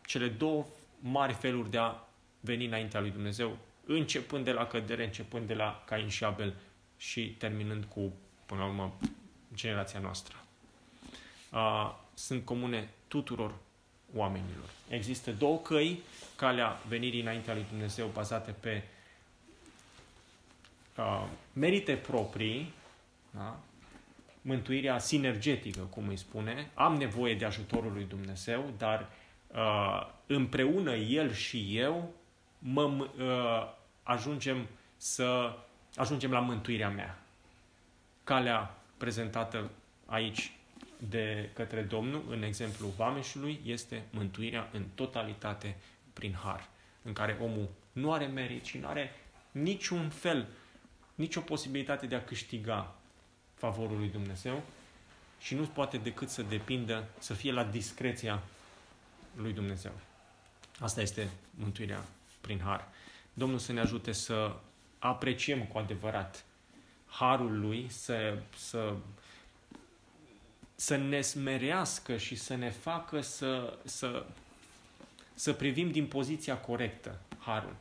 [0.06, 0.66] cele două
[1.00, 1.94] mari feluri de a
[2.40, 6.54] veni înaintea lui Dumnezeu începând de la cădere, începând de la Cain și Abel
[6.96, 8.12] și terminând cu,
[8.46, 8.94] până la urmă,
[9.54, 10.36] generația noastră.
[12.14, 13.54] Sunt comune tuturor
[14.14, 14.70] oamenilor.
[14.88, 16.02] Există două căi,
[16.36, 18.82] calea venirii înaintea lui Dumnezeu bazate pe
[20.96, 22.72] uh, merite proprii,
[23.30, 23.58] da?
[24.48, 26.70] Mântuirea sinergetică, cum îi spune.
[26.74, 29.10] Am nevoie de ajutorul lui Dumnezeu, dar
[29.46, 32.14] uh, împreună El și eu
[32.58, 35.56] mă, uh, ajungem să
[35.96, 37.18] ajungem la mântuirea mea.
[38.24, 39.70] Calea prezentată
[40.06, 40.52] aici
[41.08, 45.76] de către Domnul, în exemplu Vameșului, este mântuirea în totalitate
[46.12, 46.68] prin har,
[47.02, 49.10] în care omul nu are merit și nu are
[49.50, 50.46] niciun fel,
[51.14, 52.97] nicio posibilitate de a câștiga
[53.58, 54.62] favorul lui Dumnezeu
[55.40, 58.42] și nu poate decât să depindă, să fie la discreția
[59.36, 59.92] lui Dumnezeu.
[60.80, 62.04] Asta este mântuirea
[62.40, 62.88] prin har.
[63.32, 64.56] Domnul să ne ajute să
[64.98, 66.44] apreciem cu adevărat
[67.06, 68.94] harul lui, să, să,
[70.74, 74.26] să ne smerească și să ne facă să, să,
[75.34, 77.76] să privim din poziția corectă harul.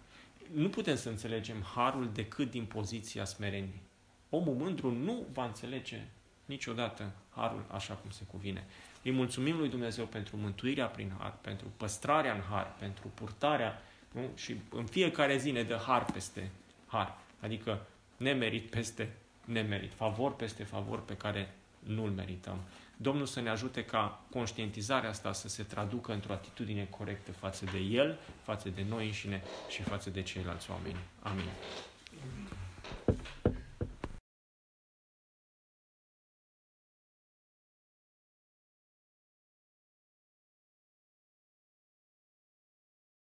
[0.53, 3.87] nu putem să înțelegem harul decât din poziția smereniei.
[4.30, 6.01] Omul mândru nu va înțelege
[6.45, 8.65] niciodată harul așa cum se cuvine.
[9.03, 14.21] Îi mulțumim lui Dumnezeu pentru mântuirea prin har, pentru păstrarea în har, pentru purtarea nu?
[14.36, 16.51] și în fiecare zi ne dă har peste
[16.88, 17.86] har, adică
[18.17, 19.15] nemerit peste
[19.45, 22.57] nemerit, favor peste favor pe care nu-l merităm.
[22.97, 27.78] Domnul să ne ajute ca conștientizarea asta să se traducă într-o atitudine corectă față de
[27.78, 30.97] El, față de noi înșine și față de ceilalți oameni.
[31.21, 31.49] Amin.